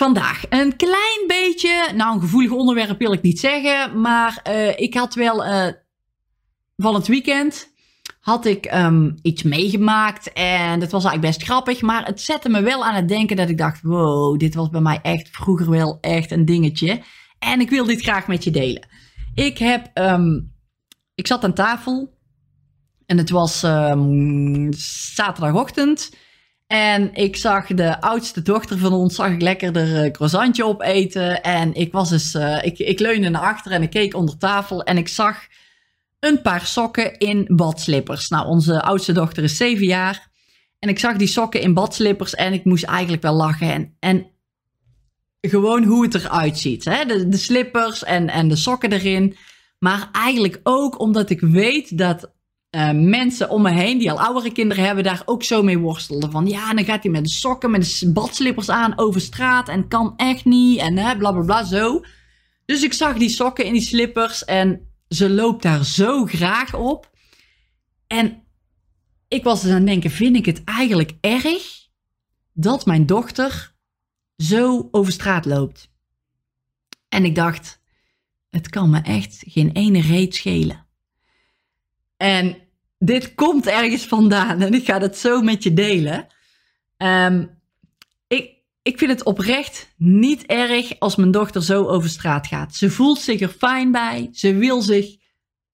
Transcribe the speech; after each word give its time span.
vandaag 0.00 0.42
een 0.48 0.76
klein 0.76 1.24
beetje, 1.26 1.92
nou 1.94 2.14
een 2.14 2.20
gevoelig 2.20 2.50
onderwerp 2.50 2.98
wil 2.98 3.12
ik 3.12 3.22
niet 3.22 3.40
zeggen, 3.40 4.00
maar 4.00 4.42
uh, 4.48 4.78
ik 4.78 4.94
had 4.94 5.14
wel 5.14 5.46
uh, 5.46 5.66
van 6.76 6.94
het 6.94 7.06
weekend 7.06 7.72
had 8.20 8.46
ik 8.46 8.74
um, 8.74 9.14
iets 9.22 9.42
meegemaakt 9.42 10.32
en 10.32 10.80
dat 10.80 10.90
was 10.90 11.04
eigenlijk 11.04 11.36
best 11.36 11.48
grappig, 11.48 11.80
maar 11.80 12.06
het 12.06 12.20
zette 12.20 12.48
me 12.48 12.62
wel 12.62 12.84
aan 12.84 12.94
het 12.94 13.08
denken 13.08 13.36
dat 13.36 13.48
ik 13.48 13.58
dacht, 13.58 13.82
wow, 13.82 14.38
dit 14.38 14.54
was 14.54 14.68
bij 14.68 14.80
mij 14.80 14.98
echt 15.02 15.28
vroeger 15.30 15.70
wel 15.70 15.98
echt 16.00 16.30
een 16.30 16.44
dingetje 16.44 17.02
en 17.38 17.60
ik 17.60 17.70
wil 17.70 17.84
dit 17.84 18.02
graag 18.02 18.26
met 18.26 18.44
je 18.44 18.50
delen. 18.50 18.86
Ik 19.34 19.58
heb, 19.58 19.90
um, 19.94 20.52
ik 21.14 21.26
zat 21.26 21.44
aan 21.44 21.54
tafel 21.54 22.18
en 23.06 23.18
het 23.18 23.30
was 23.30 23.62
um, 23.62 24.72
zaterdagochtend. 25.14 26.10
En 26.72 27.14
ik 27.14 27.36
zag 27.36 27.66
de 27.66 28.00
oudste 28.00 28.42
dochter 28.42 28.78
van 28.78 28.92
ons, 28.92 29.14
zag 29.14 29.30
ik 29.30 29.42
lekker 29.42 29.72
de 29.72 30.04
uh, 30.04 30.10
croissantje 30.10 30.64
opeten. 30.64 31.42
En 31.42 31.74
ik 31.74 31.92
was 31.92 32.08
dus, 32.08 32.34
uh, 32.34 32.64
ik, 32.64 32.78
ik 32.78 32.98
leunde 32.98 33.28
naar 33.28 33.42
achter 33.42 33.72
en 33.72 33.82
ik 33.82 33.90
keek 33.90 34.14
onder 34.14 34.38
tafel 34.38 34.82
en 34.82 34.96
ik 34.96 35.08
zag 35.08 35.46
een 36.20 36.42
paar 36.42 36.66
sokken 36.66 37.18
in 37.18 37.46
badslippers. 37.48 38.28
Nou, 38.28 38.46
onze 38.46 38.82
oudste 38.82 39.12
dochter 39.12 39.42
is 39.42 39.56
zeven 39.56 39.86
jaar. 39.86 40.30
En 40.78 40.88
ik 40.88 40.98
zag 40.98 41.16
die 41.16 41.28
sokken 41.28 41.60
in 41.60 41.74
badslippers 41.74 42.34
en 42.34 42.52
ik 42.52 42.64
moest 42.64 42.84
eigenlijk 42.84 43.22
wel 43.22 43.34
lachen. 43.34 43.70
En, 43.70 43.96
en 43.98 44.26
gewoon 45.40 45.84
hoe 45.84 46.04
het 46.04 46.14
eruit 46.14 46.58
ziet. 46.58 46.84
Hè? 46.84 47.04
De, 47.04 47.28
de 47.28 47.36
slippers 47.36 48.04
en, 48.04 48.28
en 48.28 48.48
de 48.48 48.56
sokken 48.56 48.92
erin. 48.92 49.36
Maar 49.78 50.08
eigenlijk 50.12 50.60
ook 50.62 51.00
omdat 51.00 51.30
ik 51.30 51.40
weet 51.40 51.98
dat 51.98 52.32
uh, 52.70 52.90
mensen 52.90 53.50
om 53.50 53.62
me 53.62 53.70
heen 53.70 53.98
die 53.98 54.10
al 54.10 54.20
oudere 54.20 54.52
kinderen 54.52 54.84
hebben, 54.84 55.04
daar 55.04 55.22
ook 55.24 55.42
zo 55.42 55.62
mee 55.62 55.78
worstelden. 55.78 56.30
Van 56.30 56.46
ja, 56.46 56.74
dan 56.74 56.84
gaat 56.84 57.02
hij 57.02 57.12
met 57.12 57.24
de 57.24 57.30
sokken, 57.30 57.70
met 57.70 57.98
de 58.00 58.12
badslippers 58.12 58.68
aan 58.68 58.98
over 58.98 59.20
straat 59.20 59.68
en 59.68 59.88
kan 59.88 60.14
echt 60.16 60.44
niet 60.44 60.78
en 60.78 60.94
bla 60.94 61.14
bla 61.32 61.40
bla 61.40 61.64
zo. 61.64 62.04
Dus 62.64 62.82
ik 62.82 62.92
zag 62.92 63.16
die 63.16 63.28
sokken 63.28 63.64
in 63.64 63.72
die 63.72 63.82
slippers 63.82 64.44
en 64.44 64.88
ze 65.08 65.30
loopt 65.30 65.62
daar 65.62 65.84
zo 65.84 66.24
graag 66.26 66.74
op. 66.74 67.10
En 68.06 68.42
ik 69.28 69.44
was 69.44 69.62
dus 69.62 69.70
aan 69.70 69.76
het 69.76 69.86
denken, 69.86 70.10
vind 70.10 70.36
ik 70.36 70.46
het 70.46 70.64
eigenlijk 70.64 71.12
erg 71.20 71.88
dat 72.52 72.86
mijn 72.86 73.06
dochter 73.06 73.74
zo 74.36 74.88
over 74.90 75.12
straat 75.12 75.44
loopt? 75.44 75.90
En 77.08 77.24
ik 77.24 77.34
dacht, 77.34 77.80
het 78.50 78.68
kan 78.68 78.90
me 78.90 79.00
echt 79.00 79.42
geen 79.46 79.72
ene 79.72 80.00
reet 80.00 80.34
schelen. 80.34 80.86
En 82.20 82.56
dit 82.98 83.34
komt 83.34 83.66
ergens 83.66 84.06
vandaan 84.06 84.60
en 84.60 84.74
ik 84.74 84.84
ga 84.84 85.00
het 85.00 85.16
zo 85.16 85.42
met 85.42 85.62
je 85.62 85.72
delen. 85.72 86.26
Um, 86.96 87.50
ik, 88.26 88.52
ik 88.82 88.98
vind 88.98 89.10
het 89.10 89.24
oprecht 89.24 89.94
niet 89.96 90.46
erg 90.46 90.98
als 90.98 91.16
mijn 91.16 91.30
dochter 91.30 91.62
zo 91.62 91.86
over 91.86 92.08
straat 92.08 92.46
gaat. 92.46 92.74
Ze 92.74 92.90
voelt 92.90 93.18
zich 93.18 93.40
er 93.40 93.48
fijn 93.48 93.92
bij. 93.92 94.28
Ze 94.32 94.54
wil 94.54 94.82
zich 94.82 95.16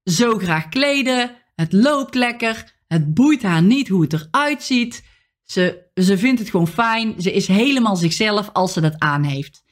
zo 0.05 0.39
graag 0.39 0.69
kleden. 0.69 1.37
Het 1.55 1.73
loopt 1.73 2.15
lekker. 2.15 2.75
Het 2.89 3.15
boeit 3.15 3.43
haar 3.43 3.63
niet 3.63 3.89
hoe 3.89 4.03
het 4.03 4.13
eruit 4.13 4.63
ziet. 4.63 5.05
Ze, 5.45 5.91
ze 5.95 6.19
vindt 6.19 6.41
het 6.41 6.51
gewoon 6.51 6.69
fijn. 6.69 7.15
Ze 7.19 7.33
is 7.33 7.47
helemaal 7.47 7.97
zichzelf 7.97 8.51
als 8.53 8.73
ze 8.73 8.81
dat 8.81 8.99
aan 8.99 9.23
heeft. 9.23 9.65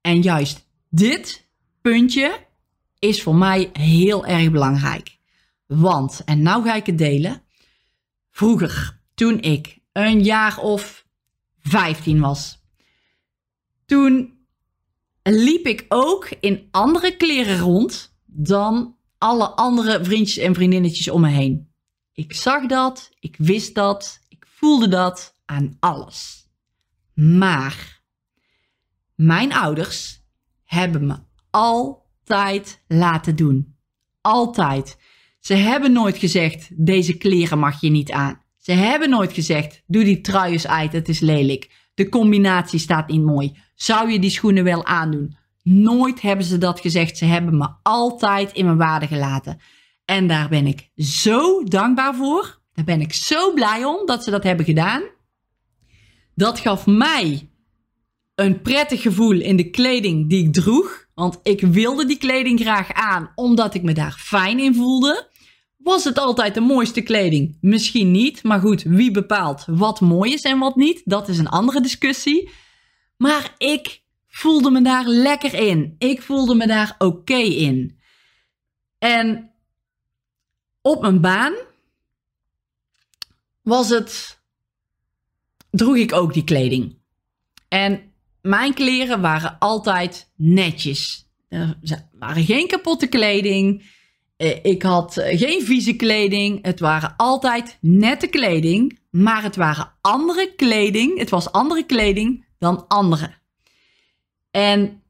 En 0.00 0.22
juist 0.22 0.68
dit 0.90 1.48
puntje 1.80 2.46
is 2.98 3.22
voor 3.22 3.34
mij 3.34 3.70
heel 3.72 4.26
erg 4.26 4.50
belangrijk. 4.50 5.17
Want, 5.68 6.22
en 6.24 6.42
nou 6.42 6.64
ga 6.64 6.74
ik 6.74 6.86
het 6.86 6.98
delen. 6.98 7.42
Vroeger, 8.30 9.00
toen 9.14 9.40
ik 9.40 9.78
een 9.92 10.22
jaar 10.22 10.58
of 10.58 11.06
15 11.58 12.20
was, 12.20 12.62
toen 13.86 14.38
liep 15.22 15.66
ik 15.66 15.84
ook 15.88 16.28
in 16.40 16.68
andere 16.70 17.16
kleren 17.16 17.58
rond 17.58 18.16
dan 18.24 18.96
alle 19.18 19.48
andere 19.48 20.04
vriendjes 20.04 20.44
en 20.44 20.54
vriendinnetjes 20.54 21.08
om 21.08 21.20
me 21.20 21.28
heen. 21.28 21.72
Ik 22.12 22.34
zag 22.34 22.66
dat, 22.66 23.10
ik 23.20 23.36
wist 23.38 23.74
dat, 23.74 24.20
ik 24.28 24.46
voelde 24.48 24.88
dat 24.88 25.34
aan 25.44 25.76
alles. 25.80 26.48
Maar 27.14 28.02
mijn 29.14 29.52
ouders 29.52 30.22
hebben 30.64 31.06
me 31.06 31.16
altijd 31.50 32.82
laten 32.86 33.36
doen. 33.36 33.76
Altijd. 34.20 34.98
Ze 35.48 35.54
hebben 35.54 35.92
nooit 35.92 36.18
gezegd, 36.18 36.68
deze 36.72 37.16
kleren 37.16 37.58
mag 37.58 37.80
je 37.80 37.90
niet 37.90 38.10
aan. 38.10 38.42
Ze 38.56 38.72
hebben 38.72 39.10
nooit 39.10 39.32
gezegd, 39.32 39.82
doe 39.86 40.04
die 40.04 40.20
trui 40.20 40.52
eens 40.52 40.66
uit, 40.66 40.92
het 40.92 41.08
is 41.08 41.20
lelijk. 41.20 41.70
De 41.94 42.08
combinatie 42.08 42.78
staat 42.78 43.08
niet 43.08 43.22
mooi. 43.22 43.56
Zou 43.74 44.10
je 44.10 44.18
die 44.18 44.30
schoenen 44.30 44.64
wel 44.64 44.86
aandoen? 44.86 45.36
Nooit 45.62 46.20
hebben 46.20 46.44
ze 46.44 46.58
dat 46.58 46.80
gezegd. 46.80 47.18
Ze 47.18 47.24
hebben 47.24 47.56
me 47.56 47.68
altijd 47.82 48.52
in 48.52 48.64
mijn 48.64 48.76
waarde 48.76 49.06
gelaten. 49.06 49.60
En 50.04 50.26
daar 50.26 50.48
ben 50.48 50.66
ik 50.66 50.90
zo 50.96 51.64
dankbaar 51.64 52.14
voor. 52.14 52.60
Daar 52.72 52.84
ben 52.84 53.00
ik 53.00 53.12
zo 53.12 53.52
blij 53.52 53.84
om 53.84 54.06
dat 54.06 54.24
ze 54.24 54.30
dat 54.30 54.42
hebben 54.42 54.64
gedaan. 54.64 55.02
Dat 56.34 56.58
gaf 56.58 56.86
mij 56.86 57.50
een 58.34 58.62
prettig 58.62 59.02
gevoel 59.02 59.40
in 59.40 59.56
de 59.56 59.70
kleding 59.70 60.28
die 60.28 60.46
ik 60.46 60.52
droeg. 60.52 61.06
Want 61.14 61.40
ik 61.42 61.60
wilde 61.60 62.06
die 62.06 62.18
kleding 62.18 62.60
graag 62.60 62.92
aan, 62.92 63.32
omdat 63.34 63.74
ik 63.74 63.82
me 63.82 63.92
daar 63.92 64.16
fijn 64.18 64.58
in 64.58 64.74
voelde. 64.74 65.27
Was 65.88 66.04
het 66.04 66.18
altijd 66.18 66.54
de 66.54 66.60
mooiste 66.60 67.00
kleding? 67.00 67.58
Misschien 67.60 68.10
niet, 68.10 68.42
maar 68.42 68.60
goed, 68.60 68.82
wie 68.82 69.10
bepaalt 69.10 69.64
wat 69.66 70.00
mooi 70.00 70.32
is 70.32 70.42
en 70.42 70.58
wat 70.58 70.76
niet? 70.76 71.02
Dat 71.04 71.28
is 71.28 71.38
een 71.38 71.48
andere 71.48 71.80
discussie. 71.80 72.50
Maar 73.16 73.54
ik 73.58 74.02
voelde 74.26 74.70
me 74.70 74.82
daar 74.82 75.06
lekker 75.06 75.54
in. 75.54 75.94
Ik 75.98 76.22
voelde 76.22 76.54
me 76.54 76.66
daar 76.66 76.94
oké 76.98 77.36
in. 77.36 77.98
En 78.98 79.50
op 80.82 81.00
mijn 81.00 81.20
baan 81.20 81.54
was 83.62 83.88
het. 83.88 84.40
droeg 85.70 85.96
ik 85.96 86.12
ook 86.12 86.34
die 86.34 86.44
kleding. 86.44 86.98
En 87.68 88.12
mijn 88.40 88.74
kleren 88.74 89.20
waren 89.20 89.58
altijd 89.58 90.30
netjes. 90.36 91.26
Er 91.48 91.78
waren 92.12 92.44
geen 92.44 92.66
kapotte 92.68 93.06
kleding. 93.06 93.96
Eh, 94.38 94.58
ik 94.62 94.82
had 94.82 95.16
eh, 95.16 95.38
geen 95.38 95.62
vieze 95.62 95.96
kleding. 95.96 96.64
Het 96.64 96.80
waren 96.80 97.14
altijd 97.16 97.78
nette 97.80 98.26
kleding. 98.26 98.98
Maar 99.10 99.42
het 99.42 99.56
waren 99.56 99.92
andere 100.00 100.54
kleding. 100.56 101.18
Het 101.18 101.30
was 101.30 101.52
andere 101.52 101.84
kleding 101.86 102.46
dan 102.58 102.88
andere. 102.88 103.34
En 104.50 105.02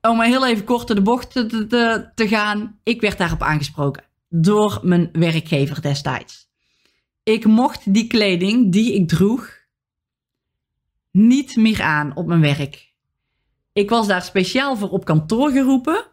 om 0.00 0.16
maar 0.16 0.26
heel 0.26 0.46
even 0.46 0.64
kort 0.64 0.86
de 0.86 1.02
bocht 1.02 1.30
te, 1.30 2.10
te 2.14 2.28
gaan. 2.28 2.80
Ik 2.82 3.00
werd 3.00 3.18
daarop 3.18 3.42
aangesproken. 3.42 4.04
Door 4.28 4.80
mijn 4.82 5.08
werkgever 5.12 5.82
destijds. 5.82 6.48
Ik 7.22 7.44
mocht 7.44 7.94
die 7.94 8.06
kleding 8.06 8.72
die 8.72 8.94
ik 8.94 9.08
droeg 9.08 9.56
niet 11.10 11.56
meer 11.56 11.82
aan 11.82 12.16
op 12.16 12.26
mijn 12.26 12.40
werk. 12.40 12.92
Ik 13.72 13.90
was 13.90 14.06
daar 14.06 14.22
speciaal 14.22 14.76
voor 14.76 14.90
op 14.90 15.04
kantoor 15.04 15.50
geroepen. 15.50 16.06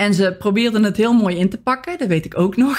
En 0.00 0.14
ze 0.14 0.36
probeerden 0.38 0.82
het 0.82 0.96
heel 0.96 1.12
mooi 1.12 1.36
in 1.36 1.50
te 1.50 1.58
pakken, 1.58 1.98
dat 1.98 2.08
weet 2.08 2.24
ik 2.24 2.38
ook 2.38 2.56
nog. 2.56 2.78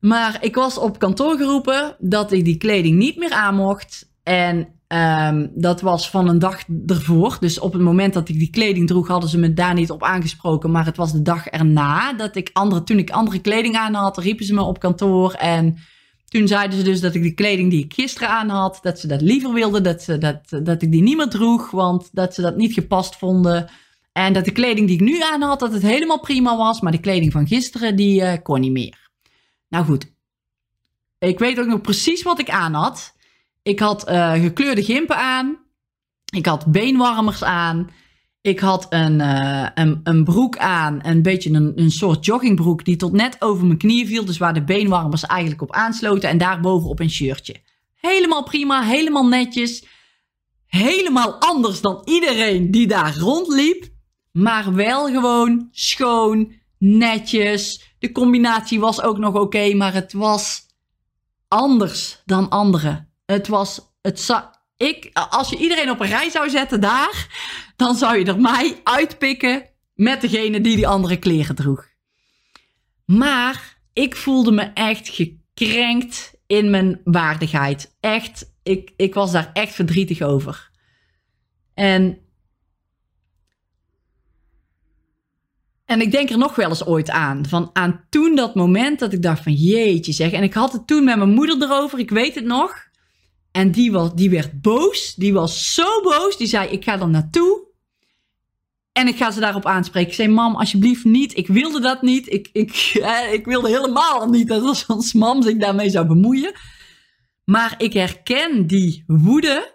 Maar 0.00 0.38
ik 0.40 0.54
was 0.54 0.78
op 0.78 0.98
kantoor 0.98 1.36
geroepen 1.36 1.96
dat 1.98 2.32
ik 2.32 2.44
die 2.44 2.56
kleding 2.56 2.98
niet 2.98 3.16
meer 3.16 3.30
aan 3.30 3.54
mocht. 3.54 4.12
En 4.22 4.68
um, 4.88 5.50
dat 5.54 5.80
was 5.80 6.10
van 6.10 6.28
een 6.28 6.38
dag 6.38 6.62
ervoor. 6.86 7.36
Dus 7.40 7.58
op 7.58 7.72
het 7.72 7.82
moment 7.82 8.14
dat 8.14 8.28
ik 8.28 8.38
die 8.38 8.50
kleding 8.50 8.86
droeg, 8.86 9.08
hadden 9.08 9.30
ze 9.30 9.38
me 9.38 9.52
daar 9.52 9.74
niet 9.74 9.90
op 9.90 10.02
aangesproken. 10.02 10.70
Maar 10.70 10.84
het 10.84 10.96
was 10.96 11.12
de 11.12 11.22
dag 11.22 11.46
erna 11.46 12.12
dat 12.12 12.36
ik 12.36 12.50
andere, 12.52 12.82
toen 12.82 12.98
ik 12.98 13.10
andere 13.10 13.40
kleding 13.40 13.76
aan 13.76 13.94
had, 13.94 14.18
riepen 14.18 14.44
ze 14.44 14.54
me 14.54 14.62
op 14.62 14.80
kantoor. 14.80 15.32
En 15.32 15.76
toen 16.24 16.48
zeiden 16.48 16.78
ze 16.78 16.84
dus 16.84 17.00
dat 17.00 17.14
ik 17.14 17.22
de 17.22 17.34
kleding 17.34 17.70
die 17.70 17.84
ik 17.84 17.94
gisteren 17.94 18.28
aan 18.28 18.48
had, 18.48 18.78
dat 18.82 18.98
ze 18.98 19.06
dat 19.06 19.20
liever 19.20 19.52
wilden, 19.52 19.82
dat, 19.82 20.02
ze, 20.02 20.18
dat, 20.18 20.64
dat 20.64 20.82
ik 20.82 20.92
die 20.92 21.02
niet 21.02 21.16
meer 21.16 21.28
droeg, 21.28 21.70
want 21.70 22.08
dat 22.12 22.34
ze 22.34 22.42
dat 22.42 22.56
niet 22.56 22.72
gepast 22.72 23.16
vonden. 23.16 23.70
En 24.12 24.32
dat 24.32 24.44
de 24.44 24.52
kleding 24.52 24.86
die 24.86 24.96
ik 24.96 25.02
nu 25.02 25.22
aan 25.22 25.42
had, 25.42 25.60
dat 25.60 25.72
het 25.72 25.82
helemaal 25.82 26.20
prima 26.20 26.56
was, 26.56 26.80
maar 26.80 26.92
de 26.92 27.00
kleding 27.00 27.32
van 27.32 27.46
gisteren, 27.46 27.96
die 27.96 28.20
uh, 28.20 28.32
kon 28.42 28.60
niet 28.60 28.72
meer. 28.72 29.10
Nou 29.68 29.84
goed, 29.84 30.12
ik 31.18 31.38
weet 31.38 31.60
ook 31.60 31.66
nog 31.66 31.80
precies 31.80 32.22
wat 32.22 32.38
ik 32.38 32.50
aan 32.50 32.74
had. 32.74 33.14
Ik 33.62 33.78
had 33.78 34.08
uh, 34.08 34.32
gekleurde 34.32 34.84
gimpen 34.84 35.16
aan. 35.16 35.58
Ik 36.34 36.46
had 36.46 36.66
beenwarmers 36.66 37.44
aan. 37.44 37.90
Ik 38.40 38.60
had 38.60 38.86
een, 38.90 39.18
uh, 39.18 39.66
een, 39.74 40.00
een, 40.02 40.24
broek 40.24 40.56
aan, 40.56 40.98
een 41.02 41.22
beetje 41.22 41.50
een, 41.50 41.72
een 41.74 41.90
soort 41.90 42.24
joggingbroek 42.24 42.84
die 42.84 42.96
tot 42.96 43.12
net 43.12 43.36
over 43.38 43.66
mijn 43.66 43.78
knieën 43.78 44.06
viel. 44.06 44.24
Dus 44.24 44.38
waar 44.38 44.54
de 44.54 44.64
beenwarmers 44.64 45.26
eigenlijk 45.26 45.62
op 45.62 45.72
aansloten. 45.72 46.28
En 46.28 46.38
daarbovenop 46.38 47.00
een 47.00 47.10
shirtje. 47.10 47.56
Helemaal 47.94 48.42
prima, 48.42 48.82
helemaal 48.82 49.28
netjes. 49.28 49.84
Helemaal 50.66 51.40
anders 51.40 51.80
dan 51.80 52.02
iedereen 52.04 52.70
die 52.70 52.86
daar 52.86 53.16
rondliep. 53.16 53.89
Maar 54.32 54.74
wel 54.74 55.06
gewoon 55.06 55.68
schoon, 55.70 56.52
netjes. 56.78 57.94
De 57.98 58.12
combinatie 58.12 58.80
was 58.80 59.02
ook 59.02 59.18
nog 59.18 59.34
oké, 59.34 59.74
maar 59.74 59.92
het 59.94 60.12
was 60.12 60.66
anders 61.48 62.22
dan 62.24 62.48
anderen. 62.48 63.08
Het 63.26 63.48
was, 63.48 63.80
het 64.02 64.18
ik, 64.76 65.10
als 65.30 65.50
je 65.50 65.56
iedereen 65.56 65.90
op 65.90 66.00
een 66.00 66.08
rij 66.08 66.30
zou 66.30 66.50
zetten 66.50 66.80
daar, 66.80 67.28
dan 67.76 67.94
zou 67.94 68.18
je 68.18 68.24
er 68.24 68.40
mij 68.40 68.80
uitpikken 68.84 69.68
met 69.94 70.20
degene 70.20 70.60
die 70.60 70.76
die 70.76 70.88
andere 70.88 71.16
kleren 71.16 71.54
droeg. 71.54 71.88
Maar 73.04 73.78
ik 73.92 74.16
voelde 74.16 74.52
me 74.52 74.62
echt 74.62 75.08
gekrenkt 75.08 76.34
in 76.46 76.70
mijn 76.70 77.00
waardigheid. 77.04 77.96
Echt, 78.00 78.52
ik, 78.62 78.92
ik 78.96 79.14
was 79.14 79.32
daar 79.32 79.50
echt 79.52 79.74
verdrietig 79.74 80.20
over. 80.20 80.70
En, 81.74 82.18
en 85.90 86.00
ik 86.00 86.10
denk 86.10 86.30
er 86.30 86.38
nog 86.38 86.54
wel 86.54 86.68
eens 86.68 86.86
ooit 86.86 87.10
aan. 87.10 87.46
Van 87.48 87.70
aan 87.72 88.04
toen 88.08 88.34
dat 88.34 88.54
moment 88.54 88.98
dat 88.98 89.12
ik 89.12 89.22
dacht 89.22 89.42
van 89.42 89.52
jeetje 89.52 90.12
zeg. 90.12 90.32
En 90.32 90.42
ik 90.42 90.54
had 90.54 90.72
het 90.72 90.86
toen 90.86 91.04
met 91.04 91.16
mijn 91.16 91.30
moeder 91.30 91.62
erover, 91.62 91.98
ik 91.98 92.10
weet 92.10 92.34
het 92.34 92.44
nog. 92.44 92.88
En 93.50 93.70
die, 93.70 93.92
was, 93.92 94.14
die 94.14 94.30
werd 94.30 94.60
boos. 94.60 95.14
Die 95.14 95.32
was 95.32 95.74
zo 95.74 96.02
boos. 96.02 96.36
Die 96.36 96.46
zei: 96.46 96.68
Ik 96.68 96.84
ga 96.84 97.00
er 97.00 97.08
naartoe. 97.08 97.68
En 98.92 99.08
ik 99.08 99.16
ga 99.16 99.30
ze 99.30 99.40
daarop 99.40 99.66
aanspreken. 99.66 100.08
Ik 100.08 100.14
zei: 100.14 100.28
Mam, 100.28 100.56
alsjeblieft 100.56 101.04
niet. 101.04 101.36
Ik 101.36 101.46
wilde 101.46 101.80
dat 101.80 102.02
niet. 102.02 102.32
Ik, 102.32 102.48
ik, 102.52 102.70
ik 103.38 103.44
wilde 103.44 103.68
helemaal 103.68 104.28
niet 104.28 104.48
dat 104.48 104.84
als 104.86 105.12
mam 105.12 105.42
zich 105.42 105.56
daarmee 105.56 105.90
zou 105.90 106.06
bemoeien. 106.06 106.52
Maar 107.44 107.74
ik 107.78 107.92
herken 107.92 108.66
die 108.66 109.04
woede 109.06 109.74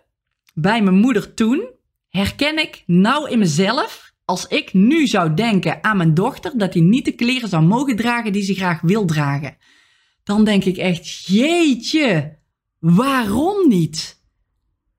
bij 0.54 0.82
mijn 0.82 0.98
moeder 0.98 1.34
toen. 1.34 1.70
Herken 2.10 2.58
ik 2.58 2.84
nou 2.86 3.30
in 3.30 3.40
mezelf. 3.40 4.05
Als 4.26 4.48
ik 4.48 4.74
nu 4.74 5.08
zou 5.08 5.34
denken 5.34 5.84
aan 5.84 5.98
mijn 5.98 6.14
dochter 6.14 6.58
dat 6.58 6.74
hij 6.74 6.84
niet 6.84 7.06
de 7.06 7.12
kleren 7.12 7.50
zou 7.50 7.64
mogen 7.64 7.96
dragen 7.96 8.34
die 8.34 8.44
ze 8.44 8.56
graag 8.56 8.82
wil 8.82 9.06
dragen. 9.06 9.58
Dan 10.24 10.44
denk 10.44 10.64
ik 10.64 10.78
echt: 10.78 11.26
Jeetje 11.26 12.38
Waarom 12.86 13.68
niet? 13.68 14.24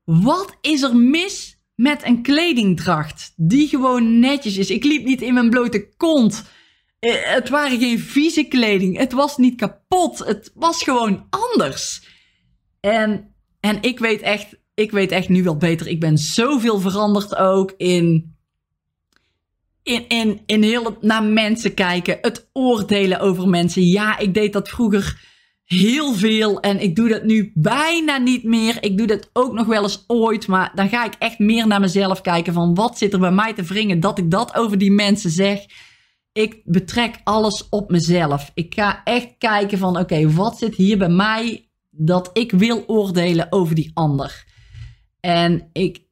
Wat 0.04 0.56
is 0.60 0.82
er 0.82 0.96
mis 0.96 1.60
met 1.74 2.04
een 2.04 2.22
kledingdracht 2.22 3.32
die 3.36 3.68
gewoon 3.68 4.18
netjes 4.18 4.56
is? 4.56 4.70
Ik 4.70 4.84
liep 4.84 5.04
niet 5.04 5.22
in 5.22 5.34
mijn 5.34 5.50
blote 5.50 5.94
kont. 5.96 6.44
Eh, 6.98 7.14
het 7.22 7.48
waren 7.48 7.78
geen 7.78 7.98
vieze 7.98 8.44
kleding. 8.44 8.96
Het 8.96 9.12
was 9.12 9.36
niet 9.36 9.56
kapot. 9.56 10.18
Het 10.18 10.50
was 10.54 10.82
gewoon 10.82 11.26
anders. 11.30 12.08
En, 12.80 13.34
en 13.60 13.82
ik 13.82 13.98
weet 13.98 14.20
echt, 14.20 14.58
ik 14.74 14.90
weet 14.90 15.10
echt 15.10 15.28
nu 15.28 15.42
wel 15.42 15.56
beter. 15.56 15.86
Ik 15.86 16.00
ben 16.00 16.18
zoveel 16.18 16.80
veranderd 16.80 17.36
ook 17.36 17.74
in 17.76 18.35
in, 19.86 20.08
in, 20.08 20.40
in 20.46 20.62
heel 20.62 20.96
naar 21.00 21.22
mensen 21.22 21.74
kijken, 21.74 22.18
het 22.20 22.48
oordelen 22.52 23.20
over 23.20 23.48
mensen. 23.48 23.82
Ja, 23.82 24.18
ik 24.18 24.34
deed 24.34 24.52
dat 24.52 24.68
vroeger 24.68 25.24
heel 25.64 26.14
veel 26.14 26.60
en 26.60 26.80
ik 26.80 26.96
doe 26.96 27.08
dat 27.08 27.24
nu 27.24 27.50
bijna 27.54 28.16
niet 28.16 28.44
meer. 28.44 28.76
Ik 28.80 28.98
doe 28.98 29.06
dat 29.06 29.30
ook 29.32 29.52
nog 29.52 29.66
wel 29.66 29.82
eens 29.82 30.04
ooit, 30.06 30.46
maar 30.46 30.72
dan 30.74 30.88
ga 30.88 31.04
ik 31.04 31.14
echt 31.18 31.38
meer 31.38 31.66
naar 31.66 31.80
mezelf 31.80 32.20
kijken 32.20 32.52
van 32.52 32.74
wat 32.74 32.98
zit 32.98 33.12
er 33.12 33.18
bij 33.18 33.30
mij 33.30 33.52
te 33.54 33.62
wringen 33.62 34.00
dat 34.00 34.18
ik 34.18 34.30
dat 34.30 34.54
over 34.54 34.78
die 34.78 34.90
mensen 34.90 35.30
zeg. 35.30 35.64
Ik 36.32 36.60
betrek 36.64 37.20
alles 37.24 37.68
op 37.68 37.90
mezelf. 37.90 38.50
Ik 38.54 38.74
ga 38.74 39.00
echt 39.04 39.34
kijken 39.38 39.78
van 39.78 39.98
oké, 39.98 40.30
wat 40.30 40.58
zit 40.58 40.74
hier 40.74 40.98
bij 40.98 41.08
mij 41.08 41.68
dat 41.90 42.30
ik 42.32 42.52
wil 42.52 42.84
oordelen 42.86 43.46
over 43.50 43.74
die 43.74 43.90
ander. 43.94 44.44
En 45.20 45.68
ik 45.72 46.05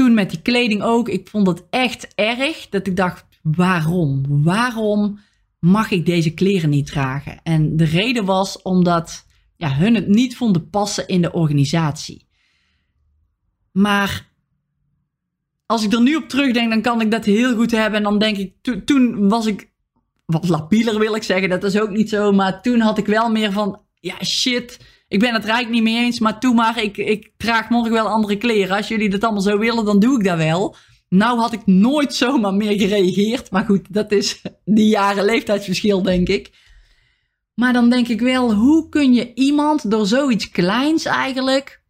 toen 0.00 0.14
met 0.14 0.30
die 0.30 0.42
kleding 0.42 0.82
ook, 0.82 1.08
ik 1.08 1.28
vond 1.28 1.46
het 1.46 1.62
echt 1.70 2.14
erg 2.14 2.68
dat 2.68 2.86
ik 2.86 2.96
dacht 2.96 3.24
waarom? 3.42 4.42
Waarom 4.42 5.18
mag 5.58 5.90
ik 5.90 6.06
deze 6.06 6.34
kleren 6.34 6.70
niet 6.70 6.86
dragen? 6.86 7.40
En 7.42 7.76
de 7.76 7.84
reden 7.84 8.24
was 8.24 8.62
omdat 8.62 9.26
ja, 9.56 9.74
hun 9.74 9.94
het 9.94 10.08
niet 10.08 10.36
vonden 10.36 10.70
passen 10.70 11.08
in 11.08 11.22
de 11.22 11.32
organisatie. 11.32 12.26
Maar 13.72 14.28
als 15.66 15.84
ik 15.84 15.92
er 15.92 16.02
nu 16.02 16.16
op 16.16 16.28
terugdenk, 16.28 16.70
dan 16.70 16.82
kan 16.82 17.00
ik 17.00 17.10
dat 17.10 17.24
heel 17.24 17.54
goed 17.54 17.70
hebben. 17.70 17.98
En 17.98 18.02
dan 18.02 18.18
denk 18.18 18.36
ik, 18.36 18.52
toen 18.84 19.28
was 19.28 19.46
ik 19.46 19.70
wat 20.26 20.48
lapieler 20.48 20.98
wil 20.98 21.14
ik 21.14 21.22
zeggen, 21.22 21.48
dat 21.48 21.64
is 21.64 21.80
ook 21.80 21.90
niet 21.90 22.08
zo. 22.08 22.32
Maar 22.32 22.62
toen 22.62 22.80
had 22.80 22.98
ik 22.98 23.06
wel 23.06 23.30
meer 23.30 23.52
van, 23.52 23.80
ja 23.94 24.24
shit, 24.24 24.78
ik 25.10 25.18
ben 25.18 25.34
het 25.34 25.44
rijk 25.44 25.68
niet 25.68 25.82
mee 25.82 26.04
eens, 26.04 26.18
maar 26.18 26.40
toe 26.40 26.54
maar, 26.54 26.82
ik, 26.82 26.96
ik 26.96 27.32
draag 27.36 27.68
morgen 27.68 27.92
wel 27.92 28.08
andere 28.08 28.36
kleren. 28.36 28.76
Als 28.76 28.88
jullie 28.88 29.10
dat 29.10 29.24
allemaal 29.24 29.42
zo 29.42 29.58
willen, 29.58 29.84
dan 29.84 30.00
doe 30.00 30.18
ik 30.18 30.24
dat 30.24 30.36
wel. 30.36 30.76
Nou 31.08 31.38
had 31.38 31.52
ik 31.52 31.66
nooit 31.66 32.14
zomaar 32.14 32.54
meer 32.54 32.78
gereageerd. 32.78 33.50
Maar 33.50 33.64
goed, 33.64 33.92
dat 33.94 34.12
is 34.12 34.42
die 34.64 34.88
jaren 34.88 35.24
leeftijdsverschil, 35.24 36.02
denk 36.02 36.28
ik. 36.28 36.50
Maar 37.54 37.72
dan 37.72 37.90
denk 37.90 38.08
ik 38.08 38.20
wel, 38.20 38.54
hoe 38.54 38.88
kun 38.88 39.12
je 39.12 39.34
iemand 39.34 39.90
door 39.90 40.06
zoiets 40.06 40.50
kleins 40.50 41.04
eigenlijk 41.04 41.82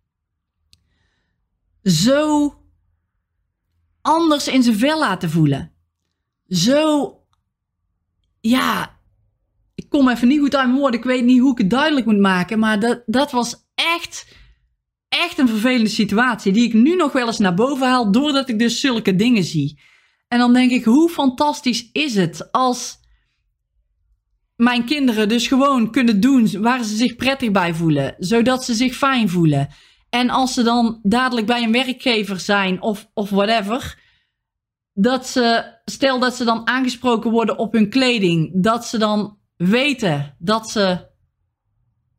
zo 1.83 2.55
anders 4.01 4.49
in 4.49 4.63
zijn 4.63 4.79
vel 4.79 4.99
laten 4.99 5.31
voelen? 5.31 5.73
Zo, 6.49 7.15
ja, 8.41 9.00
kom 9.91 10.09
even 10.09 10.29
niet 10.29 10.41
goed 10.41 10.57
uit 10.57 10.67
mijn 10.67 10.79
woorden. 10.79 11.01
Ik 11.01 11.07
weet 11.07 11.25
niet 11.25 11.41
hoe 11.41 11.53
ik 11.53 11.59
het 11.59 11.71
duidelijk 11.71 12.07
moet 12.07 12.19
maken. 12.19 12.59
Maar 12.59 12.81
dat, 12.81 13.03
dat 13.07 13.31
was 13.31 13.69
echt 13.75 14.39
echt 15.11 15.39
een 15.39 15.49
vervelende 15.49 15.89
situatie. 15.89 16.53
Die 16.53 16.65
ik 16.65 16.73
nu 16.73 16.97
nog 16.97 17.13
wel 17.13 17.27
eens 17.27 17.39
naar 17.39 17.55
boven 17.55 17.89
haal. 17.89 18.13
Doordat 18.13 18.49
ik 18.49 18.59
dus 18.59 18.81
zulke 18.81 19.17
dingen 19.17 19.45
zie. 19.45 19.81
En 20.29 20.39
dan 20.39 20.53
denk 20.53 20.71
ik, 20.71 20.85
hoe 20.85 21.09
fantastisch 21.09 21.89
is 21.93 22.15
het 22.15 22.53
als 22.53 22.99
mijn 24.57 24.85
kinderen 24.85 25.29
dus 25.29 25.47
gewoon 25.47 25.91
kunnen 25.91 26.21
doen 26.21 26.61
waar 26.61 26.85
ze 26.85 26.97
zich 26.97 27.17
prettig 27.17 27.51
bij 27.51 27.75
voelen. 27.75 28.15
Zodat 28.19 28.65
ze 28.65 28.75
zich 28.75 28.97
fijn 28.97 29.29
voelen. 29.29 29.69
En 30.11 30.31
als 30.31 30.55
ze 30.55 30.63
dan 30.63 30.99
dadelijk 31.03 31.47
bij 31.47 31.63
een 31.63 31.73
werkgever 31.73 32.41
zijn 32.41 32.83
of, 32.83 33.11
of 33.15 33.31
whatever. 33.31 33.99
Dat 34.93 35.27
ze, 35.27 35.65
stel 35.85 36.19
dat 36.19 36.35
ze 36.35 36.45
dan 36.45 36.67
aangesproken 36.67 37.31
worden 37.31 37.59
op 37.59 37.73
hun 37.73 37.91
kleding. 37.91 38.63
Dat 38.63 38.87
ze 38.87 38.99
dan 38.99 39.39
weten 39.69 40.35
dat 40.39 40.71
ze 40.71 41.09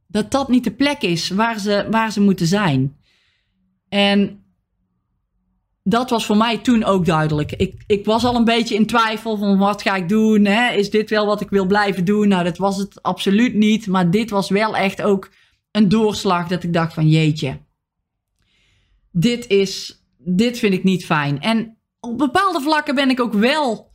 dat 0.08 0.32
dat 0.32 0.50
niet 0.50 0.64
de 0.64 0.72
plek 0.72 1.02
is 1.02 1.30
waar 1.30 1.60
ze, 1.60 1.88
waar 1.90 2.12
ze 2.12 2.22
moeten 2.22 2.48
zijn. 2.48 2.98
En 3.90 4.44
dat 5.84 6.10
was 6.10 6.26
voor 6.26 6.38
mij 6.38 6.58
toen 6.58 6.84
ook 6.84 7.06
duidelijk. 7.06 7.52
Ik, 7.52 7.84
ik 7.88 8.06
was 8.06 8.24
al 8.24 8.36
een 8.36 8.46
beetje 8.46 8.76
in 8.76 8.86
twijfel 8.86 9.38
van 9.38 9.58
wat 9.58 9.82
ga 9.82 9.96
ik 9.96 10.10
doen? 10.10 10.46
Hè? 10.46 10.72
Is 10.72 10.90
dit 10.90 11.10
wel 11.10 11.26
wat 11.26 11.42
ik 11.42 11.50
wil 11.50 11.66
blijven 11.66 12.06
doen? 12.06 12.28
Nou, 12.28 12.44
dat 12.44 12.58
was 12.58 12.78
het 12.78 13.04
absoluut 13.04 13.54
niet. 13.54 13.88
Maar 13.88 14.12
dit 14.12 14.30
was 14.30 14.50
wel 14.50 14.76
echt 14.76 15.02
ook 15.02 15.32
een 15.72 15.90
doorslag 15.90 16.48
dat 16.48 16.64
ik 16.64 16.74
dacht 16.74 16.94
van 16.94 17.10
jeetje. 17.10 17.60
Dit 19.12 19.48
is, 19.48 20.04
dit 20.18 20.60
vind 20.60 20.74
ik 20.74 20.84
niet 20.84 21.06
fijn. 21.06 21.42
En 21.42 21.78
op 22.00 22.18
bepaalde 22.18 22.62
vlakken 22.62 22.96
ben 22.96 23.10
ik 23.10 23.20
ook 23.20 23.34
wel 23.34 23.91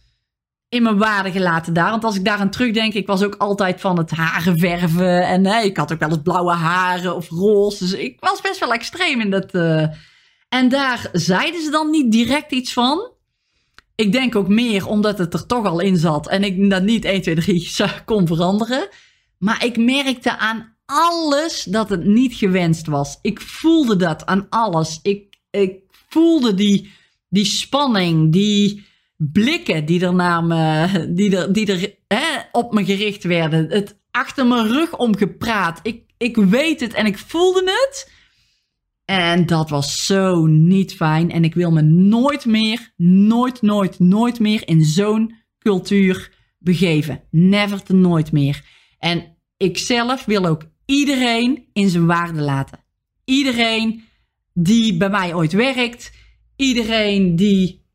in 0.68 0.82
mijn 0.82 0.98
waarde 0.98 1.30
gelaten 1.30 1.72
daar. 1.72 1.90
Want 1.90 2.04
als 2.04 2.16
ik 2.16 2.24
daar 2.24 2.38
aan 2.38 2.50
terugdenk, 2.50 2.94
ik 2.94 3.06
was 3.06 3.22
ook 3.22 3.34
altijd 3.34 3.80
van 3.80 3.98
het 3.98 4.10
haren 4.10 4.58
verven. 4.58 5.26
En 5.26 5.46
hè, 5.46 5.60
ik 5.60 5.76
had 5.76 5.92
ook 5.92 5.98
wel 5.98 6.08
eens 6.08 6.22
blauwe 6.22 6.52
haren 6.52 7.16
of 7.16 7.28
roze. 7.28 7.84
Dus 7.84 7.92
ik 7.92 8.20
was 8.20 8.40
best 8.40 8.60
wel 8.60 8.72
extreem 8.72 9.20
in 9.20 9.30
dat. 9.30 9.54
Uh... 9.54 9.86
En 10.48 10.68
daar 10.68 11.08
zeiden 11.12 11.62
ze 11.62 11.70
dan 11.70 11.90
niet 11.90 12.12
direct 12.12 12.52
iets 12.52 12.72
van. 12.72 13.10
Ik 13.94 14.12
denk 14.12 14.36
ook 14.36 14.48
meer 14.48 14.86
omdat 14.86 15.18
het 15.18 15.34
er 15.34 15.46
toch 15.46 15.66
al 15.66 15.80
in 15.80 15.96
zat. 15.96 16.28
En 16.28 16.44
ik 16.44 16.70
dat 16.70 16.82
niet 16.82 17.04
1, 17.04 17.22
2, 17.22 17.34
3 17.34 17.72
kon 18.04 18.26
veranderen. 18.26 18.88
Maar 19.38 19.64
ik 19.64 19.76
merkte 19.76 20.38
aan 20.38 20.76
alles 20.86 21.62
dat 21.62 21.88
het 21.88 22.04
niet 22.04 22.34
gewenst 22.34 22.86
was. 22.86 23.18
Ik 23.22 23.40
voelde 23.40 23.96
dat 23.96 24.26
aan 24.26 24.46
alles. 24.48 24.98
Ik, 25.02 25.36
ik 25.50 25.80
voelde 26.08 26.54
die, 26.54 26.92
die 27.28 27.44
spanning, 27.44 28.32
die 28.32 28.86
blikken 29.16 29.84
die 29.84 30.04
er, 30.04 30.14
naar 30.14 30.44
me, 30.44 31.12
die 31.14 31.36
er, 31.36 31.52
die 31.52 31.72
er 31.72 31.94
hè, 32.08 32.40
op 32.52 32.72
me 32.72 32.84
gericht 32.84 33.24
werden. 33.24 33.70
Het 33.70 33.98
achter 34.10 34.46
mijn 34.46 34.66
rug 34.66 34.96
omgepraat. 34.96 35.80
Ik, 35.82 36.02
ik 36.16 36.36
weet 36.36 36.80
het 36.80 36.94
en 36.94 37.06
ik 37.06 37.18
voelde 37.18 37.62
het. 37.64 38.14
En 39.04 39.46
dat 39.46 39.70
was 39.70 40.06
zo 40.06 40.46
niet 40.46 40.94
fijn. 40.94 41.30
En 41.30 41.44
ik 41.44 41.54
wil 41.54 41.70
me 41.70 41.82
nooit 41.82 42.44
meer, 42.44 42.92
nooit, 42.96 43.62
nooit, 43.62 43.98
nooit 43.98 44.40
meer 44.40 44.68
in 44.68 44.84
zo'n 44.84 45.34
cultuur 45.58 46.32
begeven. 46.58 47.22
Never 47.30 47.82
te 47.82 47.94
nooit 47.94 48.32
meer. 48.32 48.64
En 48.98 49.36
ik 49.56 49.78
zelf 49.78 50.24
wil 50.24 50.46
ook 50.46 50.62
iedereen 50.84 51.68
in 51.72 51.88
zijn 51.88 52.06
waarde 52.06 52.40
laten. 52.40 52.84
Iedereen 53.24 54.02
die 54.52 54.96
bij 54.96 55.10
mij 55.10 55.34
ooit 55.34 55.52
werkt. 55.52 56.12
Iedereen 56.56 57.36
die, 57.36 57.85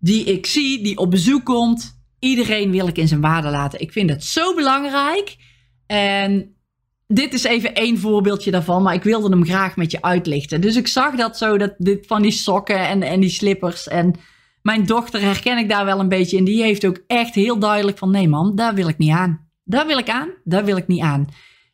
die 0.00 0.24
ik 0.24 0.46
zie, 0.46 0.82
die 0.82 0.98
op 0.98 1.10
bezoek 1.10 1.44
komt. 1.44 1.98
Iedereen 2.18 2.70
wil 2.70 2.88
ik 2.88 2.98
in 2.98 3.08
zijn 3.08 3.20
waarde 3.20 3.50
laten. 3.50 3.80
Ik 3.80 3.92
vind 3.92 4.10
het 4.10 4.24
zo 4.24 4.54
belangrijk. 4.54 5.36
En 5.86 6.54
dit 7.06 7.34
is 7.34 7.44
even 7.44 7.74
één 7.74 7.98
voorbeeldje 7.98 8.50
daarvan, 8.50 8.82
maar 8.82 8.94
ik 8.94 9.02
wilde 9.02 9.28
hem 9.28 9.44
graag 9.44 9.76
met 9.76 9.90
je 9.90 10.02
uitlichten. 10.02 10.60
Dus 10.60 10.76
ik 10.76 10.86
zag 10.86 11.14
dat 11.14 11.38
zo, 11.38 11.58
dat 11.58 11.74
dit 11.78 12.06
van 12.06 12.22
die 12.22 12.30
sokken 12.30 12.88
en, 12.88 13.02
en 13.02 13.20
die 13.20 13.30
slippers. 13.30 13.88
En 13.88 14.14
mijn 14.62 14.86
dochter 14.86 15.20
herken 15.20 15.58
ik 15.58 15.68
daar 15.68 15.84
wel 15.84 16.00
een 16.00 16.08
beetje 16.08 16.36
in. 16.36 16.44
Die 16.44 16.62
heeft 16.62 16.86
ook 16.86 17.02
echt 17.06 17.34
heel 17.34 17.58
duidelijk 17.58 17.98
van, 17.98 18.10
nee 18.10 18.28
man, 18.28 18.56
daar 18.56 18.74
wil 18.74 18.88
ik 18.88 18.98
niet 18.98 19.10
aan. 19.12 19.48
Daar 19.64 19.86
wil 19.86 19.98
ik 19.98 20.08
aan, 20.08 20.28
daar 20.44 20.64
wil 20.64 20.76
ik 20.76 20.86
niet 20.86 21.00
aan. 21.00 21.28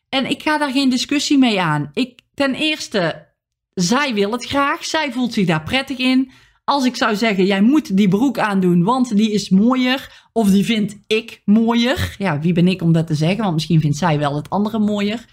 En 0.09 0.29
ik 0.29 0.41
ga 0.41 0.57
daar 0.57 0.71
geen 0.71 0.89
discussie 0.89 1.37
mee 1.37 1.61
aan. 1.61 1.89
Ik, 1.93 2.21
ten 2.33 2.55
eerste, 2.55 3.27
zij 3.73 4.13
wil 4.13 4.31
het 4.31 4.45
graag. 4.45 4.85
Zij 4.85 5.11
voelt 5.11 5.33
zich 5.33 5.47
daar 5.47 5.63
prettig 5.63 5.97
in. 5.97 6.31
Als 6.69 6.85
ik 6.85 6.95
zou 6.95 7.15
zeggen, 7.15 7.45
jij 7.45 7.61
moet 7.61 7.97
die 7.97 8.07
broek 8.07 8.39
aandoen, 8.39 8.83
want 8.83 9.15
die 9.15 9.31
is 9.31 9.49
mooier. 9.49 10.27
Of 10.33 10.49
die 10.49 10.65
vind 10.65 10.97
ik 11.07 11.41
mooier. 11.45 12.15
Ja, 12.17 12.39
wie 12.39 12.53
ben 12.53 12.67
ik 12.67 12.81
om 12.81 12.91
dat 12.91 13.07
te 13.07 13.15
zeggen? 13.15 13.43
Want 13.43 13.53
misschien 13.53 13.79
vindt 13.79 13.97
zij 13.97 14.19
wel 14.19 14.35
het 14.35 14.49
andere 14.49 14.79
mooier. 14.79 15.25